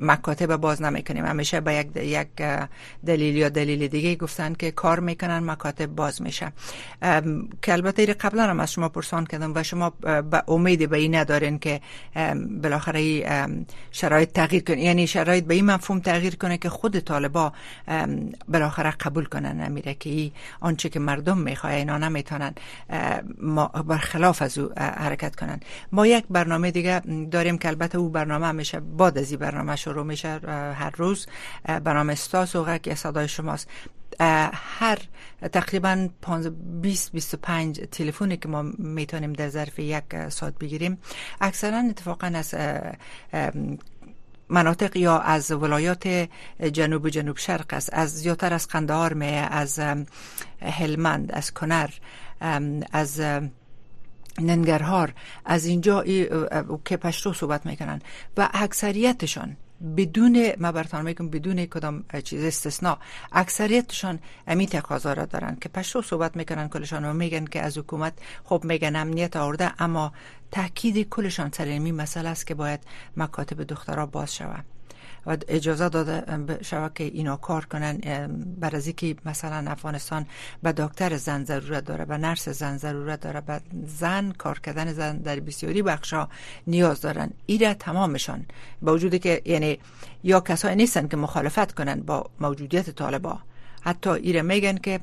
مکاتب 0.01 0.57
باز 0.57 0.83
نمی‌کنیم 0.83 1.25
همیشه 1.25 1.61
به 1.61 1.75
یک 1.75 1.97
یک 1.97 2.29
دلیل 3.07 3.37
یا 3.37 3.49
دلیل 3.49 3.89
دیگه 3.89 4.15
گفتن 4.15 4.55
که 4.55 4.71
کار 4.71 5.01
می‌کنن 5.01 5.39
مکاتب 5.39 5.87
باز 5.87 6.23
میشه. 6.23 6.53
که 7.63 7.73
البته 7.73 8.07
قبلا 8.07 8.43
هم 8.43 8.61
از 8.61 8.73
شما 8.73 8.89
پرسان 8.89 9.27
کردم 9.27 9.53
و 9.55 9.63
شما 9.63 9.91
به 10.31 10.43
امید 10.49 10.91
به 10.91 10.97
این 10.97 11.15
ندارین 11.15 11.59
که 11.59 11.81
بالاخره 12.63 13.25
شرایط 13.91 14.33
تغییر 14.33 14.63
کنه 14.63 14.81
یعنی 14.81 15.07
شرایط 15.07 15.45
به 15.45 15.55
این 15.55 15.67
مفهوم 15.67 16.01
تغییر 16.01 16.37
کنه 16.37 16.59
که 16.59 16.69
خود 16.69 16.99
طالبا 16.99 17.53
بالاخره 18.49 18.91
قبول 18.91 19.25
کنن 19.25 19.61
نمیره 19.61 19.95
که 19.95 20.31
آنچه 20.61 20.89
که 20.89 21.01
مردم 21.01 21.39
می‌خواه 21.39 21.73
اینا 21.73 21.99
نمی‌تونن 21.99 22.55
برخلاف 23.87 24.43
از 24.43 24.59
او 24.59 24.71
حرکت 24.79 25.37
کنن. 25.37 25.61
ما 25.93 26.07
یک 26.07 26.25
برنامه 26.31 26.71
دیگه 26.71 27.01
داریم 27.31 27.59
که 27.59 27.69
البته 27.69 27.99
او 27.99 28.09
برنامه 28.09 28.53
میشه 28.53 28.81
بعد 28.81 29.19
از 29.19 29.31
این 29.31 29.41
برنامه 29.41 29.77
شروع 29.89 30.05
میشه 30.05 30.29
هر 30.75 30.93
روز. 30.97 31.27
برنامه 31.65 32.13
استاس 32.13 32.57
و 32.57 32.79
که 32.79 32.95
صدای 32.95 33.29
شماست. 33.29 33.69
هر 34.21 34.99
تقریبا 35.53 36.09
20 36.81 37.13
25 37.13 37.81
تلفنی 37.81 38.37
که 38.37 38.49
ما 38.49 38.63
می‌تونیم 38.79 39.33
در 39.33 39.49
ظرف 39.49 39.79
یک 39.79 40.29
ساعت 40.29 40.59
بگیریم. 40.59 40.99
اکثرا 41.41 41.79
اتفاقا 41.79 42.27
از 42.27 42.55
مناطق 44.49 44.97
یا 44.97 45.19
از 45.19 45.51
ولایات 45.51 46.29
جنوب 46.73 47.09
جنوب 47.09 47.37
شرق 47.39 47.67
است. 47.73 47.91
از 47.93 48.11
زیادتر 48.11 48.55
از 48.55 48.69
قندهار 48.69 49.13
می 49.13 49.27
از 49.51 49.81
هلمند 50.63 51.33
از 51.33 51.55
کنر 51.55 51.91
از 52.93 53.21
ننگرهار. 54.39 55.15
از 55.45 55.67
اینجا 55.67 56.05
که 56.85 56.97
پشتو 56.97 57.33
صحبت 57.33 57.67
می‌کنن. 57.67 58.03
و 58.37 58.49
اکثریتشان 58.55 59.57
بدون 59.97 60.53
ما 60.59 60.73
برتان 60.73 61.05
میگم 61.05 61.29
بدون 61.31 61.67
کدام 61.67 62.05
چیز 62.25 62.45
استثناء 62.45 62.99
اکثریتشان 63.33 64.19
امی 64.47 64.67
تقاضا 64.67 65.13
را 65.13 65.25
دارن 65.25 65.57
که 65.61 65.69
پشتو 65.69 66.03
صحبت 66.03 66.37
می‌کنن 66.37 66.69
کلشان 66.69 67.05
و 67.05 67.13
میگن 67.13 67.45
که 67.45 67.63
از 67.63 67.79
حکومت 67.79 68.13
خب 68.45 68.61
میگن 68.65 68.97
امنیت 68.97 69.37
آورده 69.37 69.83
اما 69.83 70.13
تاکید 70.51 71.09
کلشان 71.09 71.51
سر 71.51 71.65
این 71.65 71.95
مسئله 71.95 72.29
است 72.29 72.47
که 72.47 72.55
باید 72.55 72.81
مکاتب 73.17 73.65
دخترها 73.65 74.07
باز 74.07 74.35
شود. 74.35 74.78
و 75.27 75.37
اجازه 75.49 75.89
داده 75.89 76.25
شود 76.63 76.95
که 76.95 77.05
اینا 77.05 77.37
کار 77.37 77.65
کنن 77.65 77.99
بر 78.61 78.81
که 78.81 79.17
مثلا 79.25 79.71
افغانستان 79.71 80.27
به 80.63 80.73
دکتر 80.73 81.17
زن 81.17 81.45
ضرورت 81.45 81.85
داره 81.85 82.05
به 82.05 82.19
نرس 82.19 82.49
زن 82.49 82.77
ضرورت 82.77 83.21
داره 83.21 83.41
به 83.41 83.61
زن 83.87 84.33
کار 84.33 84.59
کردن 84.59 84.93
زن 84.93 85.17
در 85.19 85.41
بسیاری 85.41 85.83
بخشا 85.83 86.29
نیاز 86.67 87.01
دارن. 87.01 87.31
ایره 87.47 87.75
تمامشان. 87.75 88.47
با 88.83 88.95
وجودی 88.95 89.19
که 89.19 89.43
یعنی 89.45 89.79
یا 90.25 90.41
کسایی 90.41 90.77
نیستن 90.77 91.09
که 91.09 91.17
مخالفت 91.17 91.73
کنن 91.73 92.01
با 92.01 92.31
موجودیت 92.41 92.91
طالبا. 92.91 93.39
حتی 93.81 94.11
ایره 94.11 94.43
میگن 94.43 94.77
که 94.77 95.01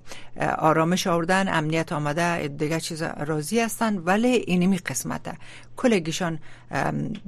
آرامش 0.57 1.07
آوردن 1.07 1.47
امنیت 1.47 1.91
آمده 1.91 2.47
دیگه 2.47 2.79
چیز 2.79 3.01
راضی 3.01 3.59
هستن 3.59 3.97
ولی 3.97 4.27
اینمی 4.27 4.77
قسمته. 4.77 5.33
کلگیشان 5.77 6.39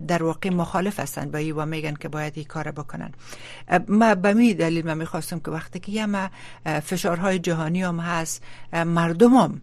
در 0.07 0.23
واقع 0.23 0.49
مخالف 0.49 0.99
هستن 0.99 1.35
ای 1.35 1.51
و 1.51 1.65
میگن 1.65 1.93
که 1.93 2.07
باید 2.07 2.33
این 2.35 2.45
کار 2.45 2.71
بکنن. 2.71 3.11
ما 3.87 4.15
به 4.15 4.33
می 4.33 4.53
دلیل 4.53 4.85
من 4.85 4.97
می‌خواستم 4.97 5.39
که 5.39 5.51
وقتی 5.51 5.79
که 5.79 5.91
یه 5.91 6.29
فشارهای 6.79 7.39
جهانی 7.39 7.83
هم 7.83 7.99
هست 7.99 8.43
مردم 8.73 9.33
هم 9.33 9.61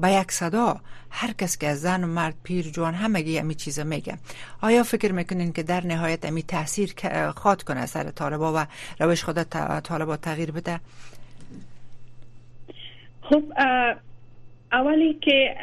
با 0.00 0.08
یک 0.08 0.32
صدا 0.32 0.80
هر 1.10 1.32
کس 1.32 1.58
که 1.58 1.74
زن 1.74 2.04
و 2.04 2.06
مرد 2.06 2.34
پیر 2.42 2.70
جوان 2.70 2.94
همگی 2.94 3.38
همی 3.38 3.54
چیز 3.54 3.78
میگه. 3.78 4.18
آیا 4.60 4.82
فکر 4.82 5.12
می‌کنین 5.12 5.52
که 5.52 5.62
در 5.62 5.86
نهایت 5.86 6.24
امی 6.24 6.42
تاثیر 6.42 6.94
خواد 7.36 7.62
کنه 7.62 7.86
سر 7.86 8.10
طالبا 8.10 8.52
و 8.56 8.66
روش 9.00 9.24
خود 9.24 9.42
طالبا 9.80 10.16
تغییر 10.16 10.50
بده؟ 10.50 10.80
خب 13.30 13.42
اولی 14.72 15.14
که 15.14 15.56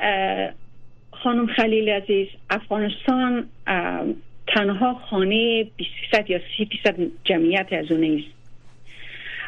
خانم 1.12 1.48
خلیل 1.48 1.90
عزیز 1.90 2.28
افغانستان 2.50 3.46
تنها 4.48 4.94
خانه 4.94 5.64
20 5.64 6.30
یا 6.30 6.40
30 6.58 6.66
فیصد 6.66 6.96
جمعیت 7.24 7.74
از 7.74 7.92
اون 7.92 8.04
است 8.04 8.28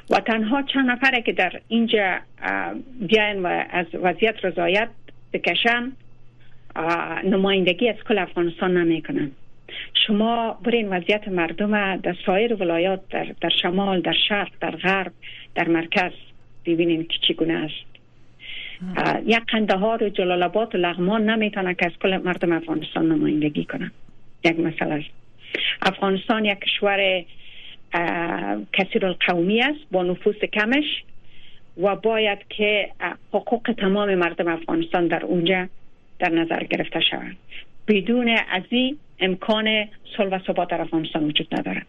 و 0.10 0.20
تنها 0.20 0.62
چند 0.62 0.90
نفره 0.90 1.22
که 1.22 1.34
در 1.34 1.62
اینجا 1.68 2.18
بیاین 3.00 3.40
و 3.44 3.64
از 3.70 3.86
وضعیت 3.94 4.46
رضایت 4.46 4.90
بکشن 5.34 5.92
نمایندگی 7.24 7.90
از 7.90 7.96
کل 8.08 8.18
افغانستان 8.18 8.78
نمی‌کنن. 8.78 9.32
شما 10.08 10.60
برین 10.64 10.90
وضعیت 10.90 11.28
مردم 11.28 11.98
در 11.98 12.16
سایر 12.26 12.54
ولایات 12.54 13.02
در, 13.10 13.36
در 13.42 13.50
شمال 13.62 14.02
در 14.02 14.16
شرق 14.30 14.52
در 14.62 14.72
غرب 14.72 15.12
در 15.56 15.68
مرکز 15.68 16.12
ببینین 16.66 17.04
که 17.04 17.18
چگونه 17.28 17.54
است. 17.54 17.95
یک 19.26 19.46
قنده 19.48 19.76
ها 19.76 19.96
رو 19.96 20.10
جلال 20.10 20.44
آباد 20.44 20.76
و 20.76 20.78
لغمان 20.78 21.30
نمی‌تونه 21.30 21.74
که 21.74 21.86
از 21.86 21.92
کل 22.02 22.18
مردم 22.18 22.52
افغانستان 22.52 23.12
نمایندگی 23.12 23.66
کنن. 23.66 23.92
یک 24.44 24.60
مسئله. 24.60 24.94
است 24.94 25.10
افغانستان 25.82 26.46
یک 26.46 26.60
کشور 26.60 27.24
کثیر 28.74 29.06
القومی 29.06 29.62
است 29.62 29.80
با 29.92 30.04
نفوس 30.04 30.36
کمش 30.54 31.04
و 31.82 31.96
باید 31.96 32.40
که 32.50 32.90
حقوق 33.34 33.74
تمام 33.78 34.16
مردم 34.16 34.48
افغانستان 34.48 35.08
در 35.08 35.26
اونجا 35.26 35.68
در 36.20 36.30
نظر 36.30 36.64
گرفته 36.64 37.00
شود 37.00 37.38
بدون 37.88 38.38
از 38.50 38.64
امکان 39.20 39.88
صلح 40.18 40.36
و 40.36 40.40
ثبات 40.48 40.70
در 40.70 40.82
افغانستان 40.82 41.24
وجود 41.24 41.48
نداره 41.60 41.82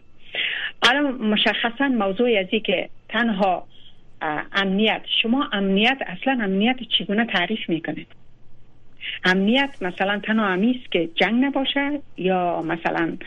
الان 0.83 1.15
مشخصا 1.15 1.87
موضوع 1.87 2.39
از 2.39 2.61
که 2.61 2.89
تنها 3.09 3.67
امنیت. 4.53 5.01
شما 5.21 5.49
امنیت 5.53 5.97
اصلا 6.07 6.39
امنیت 6.43 6.75
چگونه 6.97 7.25
تعریف 7.25 7.69
می‌کنید؟ 7.69 8.07
امنیت 9.23 9.69
مثلا 9.81 10.19
تنها 10.19 10.47
امیست 10.47 10.91
که 10.91 11.09
جنگ 11.15 11.45
نباشه 11.45 11.99
یا 12.17 12.61
مثلا 12.61 13.17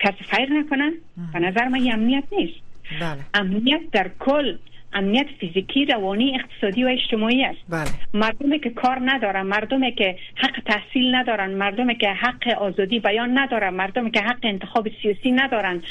کسی 0.00 0.24
فیر 0.24 0.52
نکنه؟ 0.52 0.92
به 1.32 1.38
نظر 1.38 1.68
من 1.68 1.92
امنیت 1.92 2.24
نیست. 2.32 2.60
بله. 3.00 3.20
امنیت 3.34 3.80
در 3.92 4.10
کل 4.18 4.56
امنیت 4.92 5.26
فیزیکی 5.40 5.84
روانی 5.84 6.40
اقتصادی 6.40 6.84
و 6.84 6.88
اجتماعی 6.88 7.44
است. 7.44 7.58
بله. 7.68 7.90
مردمی 8.14 8.58
که 8.58 8.70
کار 8.70 9.00
ندارن 9.04 9.42
مردمی 9.42 9.92
که 9.92 10.16
حق 10.34 10.60
تحصیل 10.66 11.14
ندارن 11.14 11.50
مردمی 11.50 11.94
که 11.96 12.08
حق 12.08 12.48
آزادی 12.48 13.00
بیان 13.00 13.38
ندارن 13.38 13.74
مردمی 13.74 14.10
که 14.10 14.20
حق 14.20 14.38
انتخاب 14.42 14.88
سیاسی 15.02 15.32
ندارن 15.32 15.82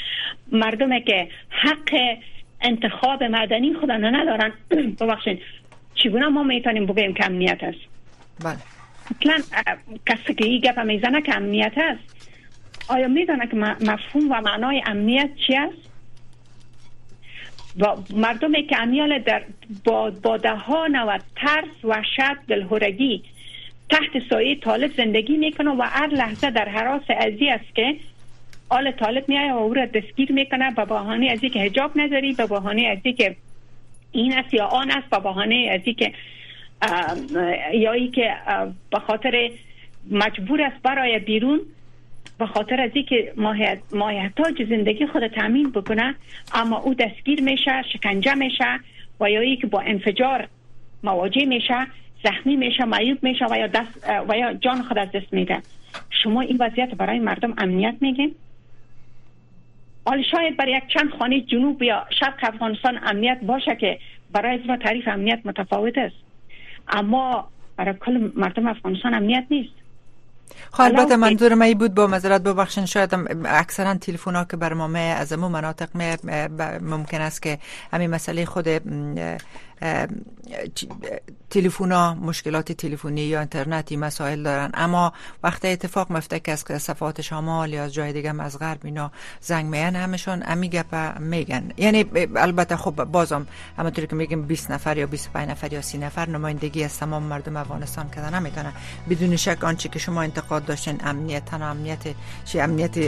مردمی 0.52 1.02
که 1.02 1.28
حق 1.50 2.16
انتخاب 2.64 3.24
مدنی 3.24 3.74
خود 3.74 3.90
ندارن. 3.90 4.52
ببخشید. 5.00 5.40
چگونه 5.94 6.28
ما 6.28 6.42
می‌تونیم 6.42 6.86
بگیم 6.86 7.14
که 7.14 7.26
امنیت 7.26 7.64
است؟ 7.64 7.78
بله. 8.44 8.56
اصلا 9.20 9.62
کسی 10.06 10.34
که 10.34 10.44
این 10.44 10.60
گپ 10.60 10.78
می‌زنه 10.78 11.22
که 11.22 11.36
امنیت 11.36 11.72
است. 11.76 12.14
آیا 12.88 13.08
میدانه 13.08 13.46
که 13.46 13.56
مفهوم 13.56 14.30
و 14.30 14.40
معنای 14.40 14.82
امنیت 14.86 15.30
چی 15.46 15.56
است؟ 15.56 15.90
و 17.78 17.86
مردمی 18.16 18.66
که 18.66 18.82
امیال 18.82 19.18
در 19.18 19.42
با, 19.84 20.10
با 20.10 20.36
ده 20.36 20.54
ها 20.54 20.86
نوع 20.86 21.18
ترس 21.36 21.84
و 21.84 22.02
شد 22.16 22.36
دلهورگی 22.48 23.22
تحت 23.90 24.28
سایه 24.30 24.56
طالب 24.56 24.96
زندگی 24.96 25.36
می‌کنه 25.36 25.70
و 25.70 25.82
هر 25.82 26.06
لحظه 26.06 26.50
در 26.50 26.68
حراس 26.68 27.02
ازی 27.08 27.48
است 27.48 27.74
که 27.74 27.96
آل 28.68 28.90
طالب 28.90 29.28
میایه 29.28 29.52
و 29.52 29.56
او 29.56 29.74
را 29.74 29.86
دستگیر 29.86 30.32
می‌کنه. 30.32 30.70
به 30.70 30.84
بهانه 30.84 31.30
ازی 31.30 31.50
که 31.50 31.60
حجاب 31.60 31.90
نداری 31.96 32.32
به 32.32 32.46
بهانه 32.46 32.82
ازی 32.82 33.12
که 33.12 33.36
این 34.12 34.38
است 34.38 34.54
یا 34.54 34.66
آن 34.66 34.90
است 34.90 35.10
به 35.10 35.18
بهانه 35.18 35.70
ازی 35.72 35.94
که 35.94 36.12
یا 37.72 37.92
ای 37.92 38.08
که 38.08 38.34
به 38.90 38.98
خاطر 38.98 39.50
مجبور 40.10 40.62
است 40.62 40.82
برای 40.82 41.18
بیرون 41.18 41.60
به 42.38 42.46
خاطر 42.46 42.80
از 42.80 42.90
اینکه 42.94 43.32
ماهیتاج 43.92 44.62
زندگی 44.68 45.06
خود 45.06 45.26
تامین 45.26 45.70
بکنه 45.70 46.14
اما 46.54 46.78
او 46.78 46.94
دستگیر 46.94 47.42
میشه 47.42 47.82
شکنجه 47.92 48.34
میشه 48.34 48.80
و 49.20 49.30
یا 49.30 49.54
که 49.54 49.66
با 49.66 49.80
انفجار 49.80 50.48
مواجه 51.02 51.44
میشه 51.44 51.86
زخمی 52.24 52.56
میشه 52.56 52.84
معیوب 52.84 53.18
میشه 53.22 53.46
و 53.50 53.58
یا, 53.58 53.66
دست 53.66 54.10
و 54.28 54.38
یا 54.38 54.54
جان 54.54 54.82
خود 54.82 54.98
از 54.98 55.08
دست 55.12 55.32
میده. 55.32 55.62
شما 56.22 56.40
این 56.40 56.56
وضعیت 56.60 56.94
برای 56.94 57.18
مردم 57.18 57.54
امنیت 57.58 57.94
میگین؟ 58.00 58.34
حال 60.06 60.22
شاید 60.22 60.56
برای 60.56 60.72
یک 60.72 60.84
چند 60.88 61.10
خانه 61.18 61.40
جنوب 61.40 61.82
یا 61.82 62.06
شرق 62.20 62.38
افغانستان 62.42 63.00
امنیت 63.02 63.38
باشه 63.42 63.76
که 63.76 63.98
برای 64.32 64.58
از 64.58 64.78
تعریف 64.84 65.08
امنیت 65.08 65.40
متفاوت 65.44 65.98
است. 65.98 66.16
اما 66.88 67.48
برای 67.76 67.94
کل 68.00 68.30
مردم 68.36 68.66
افغانستان 68.66 69.14
امنیت 69.14 69.44
نیست. 69.50 69.74
خب 70.72 70.80
البته 70.80 71.16
منظور 71.16 71.54
من 71.54 71.72
بود 71.72 71.94
با 71.94 72.06
مذارت 72.06 72.42
ببخشین 72.42 72.86
شاید 72.86 73.14
اکثرا 73.44 73.94
تلفن 73.94 74.34
ها 74.36 74.44
که 74.44 74.56
بر 74.56 74.72
ما 74.72 74.98
از 74.98 75.32
امو 75.32 75.48
مناطق 75.48 75.88
ممکن 76.82 77.20
است 77.20 77.42
که 77.42 77.58
همین 77.92 78.10
مسئله 78.10 78.44
خود 78.44 78.68
تلفونا 81.50 82.14
مشکلات 82.14 82.72
تلفنی 82.72 83.20
یا 83.20 83.38
اینترنتی 83.38 83.96
مسائل 83.96 84.42
دارن. 84.42 84.70
اما 84.74 85.12
وقتی 85.42 85.68
اتفاق 85.68 86.12
مفته 86.12 86.40
که 86.40 86.52
از 86.52 86.64
صفات 86.82 87.20
شمال 87.20 87.72
یا 87.72 87.84
از 87.84 87.94
جای 87.94 88.12
دیگه 88.12 88.42
از 88.42 88.58
غرب 88.58 88.78
اینا 88.84 89.10
زنگ 89.40 89.66
میان 89.66 89.96
همشون 89.96 90.42
امی 90.46 90.68
گپ 90.68 91.18
میگن. 91.20 91.72
یعنی 91.76 92.04
البته 92.36 92.76
خب 92.76 93.04
بازم 93.04 93.46
همونطوری 93.78 94.06
که 94.06 94.16
میگیم 94.16 94.42
20 94.42 94.70
نفر 94.70 94.96
یا 94.96 95.06
25 95.06 95.50
نفر 95.50 95.72
یا 95.72 95.82
30 95.82 95.98
نفر 95.98 96.28
نمایندگی 96.28 96.84
از 96.84 96.98
تمام 96.98 97.22
مردم 97.22 97.56
افغانستان 97.56 98.10
کردن. 98.10 98.38
نمی‌تونه. 98.38 98.72
بدون 99.10 99.36
شک 99.36 99.64
آنچه 99.64 99.88
که 99.88 99.98
شما 99.98 100.22
انتقاد 100.22 100.64
داشتین 100.64 101.00
امنیت 101.04 101.44
تنها 101.44 101.68
امنیت 101.68 102.02
چی؟ 102.44 102.60
امنیت 102.60 102.98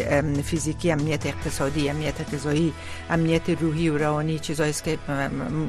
فیزیکی 0.43 0.93
امنیت 0.93 1.27
اقتصادی 1.27 1.91
امنیت 1.91 2.35
غذایی 2.35 2.73
امنیت 3.11 3.51
روحی 3.51 3.89
و 3.89 3.99
روانی 3.99 4.39
چیزایی 4.39 4.73
که 4.73 4.99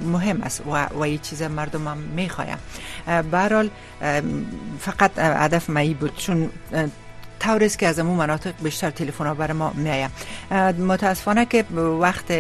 مهم 0.05 0.41
است. 0.41 0.61
و 0.67 0.96
و 0.97 1.01
این 1.01 1.19
چیز 1.19 1.41
مردم 1.41 1.87
هم 1.87 1.97
می‌خوایم 1.97 2.57
برحال 3.31 3.69
فقط 4.79 5.19
هدف 5.19 5.69
مایی 5.69 5.93
بود 5.93 6.15
چون 6.17 6.49
طور 7.39 7.67
که 7.67 7.87
از 7.87 7.99
امون 7.99 8.17
مناطق 8.17 8.53
بیشتر 8.63 8.89
تلفن 8.89 9.25
ها 9.25 9.33
بر 9.33 9.51
ما 9.51 9.73
میایم 9.75 10.09
متاسفانه 10.79 11.45
که 11.45 11.65
وقت 12.01 12.31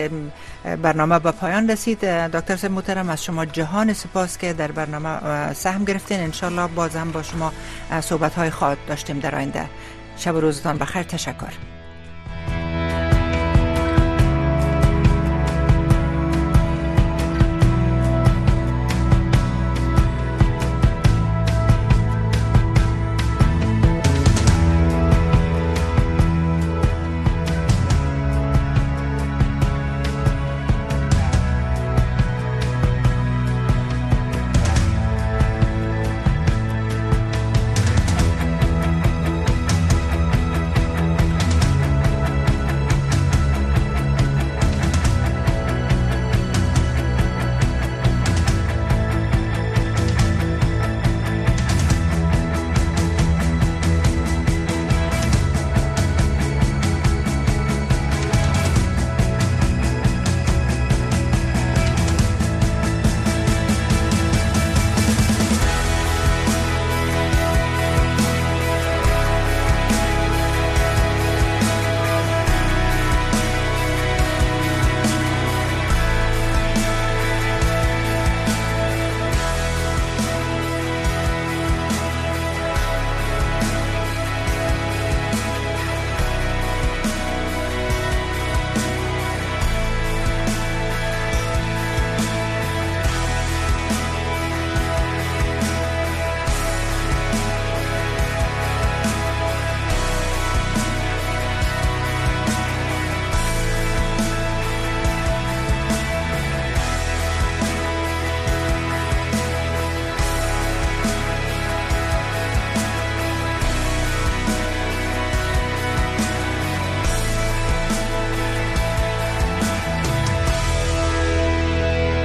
برنامه 0.81 1.19
به 1.19 1.31
پایان 1.31 1.69
رسید. 1.69 1.99
دکتر 2.05 2.55
سید 2.55 2.71
محترم 2.71 3.09
از 3.09 3.23
شما 3.23 3.45
جهان 3.45 3.93
سپاس 3.93 4.37
که 4.37 4.53
در 4.53 4.71
برنامه 4.71 5.53
سهم 5.53 5.85
گرفتین. 5.85 6.19
انشالله 6.19 6.67
باز 6.67 6.95
هم 6.95 7.11
با 7.11 7.23
شما 7.23 7.53
صحبت 8.01 8.33
های 8.33 8.49
خواهد 8.49 8.77
داشتیم 8.87 9.19
در 9.19 9.35
آینده. 9.35 9.69
شب 10.17 10.35
و 10.35 10.39
روزتان 10.39 10.77
بخیر. 10.77 11.03
تشکر. 11.03 11.76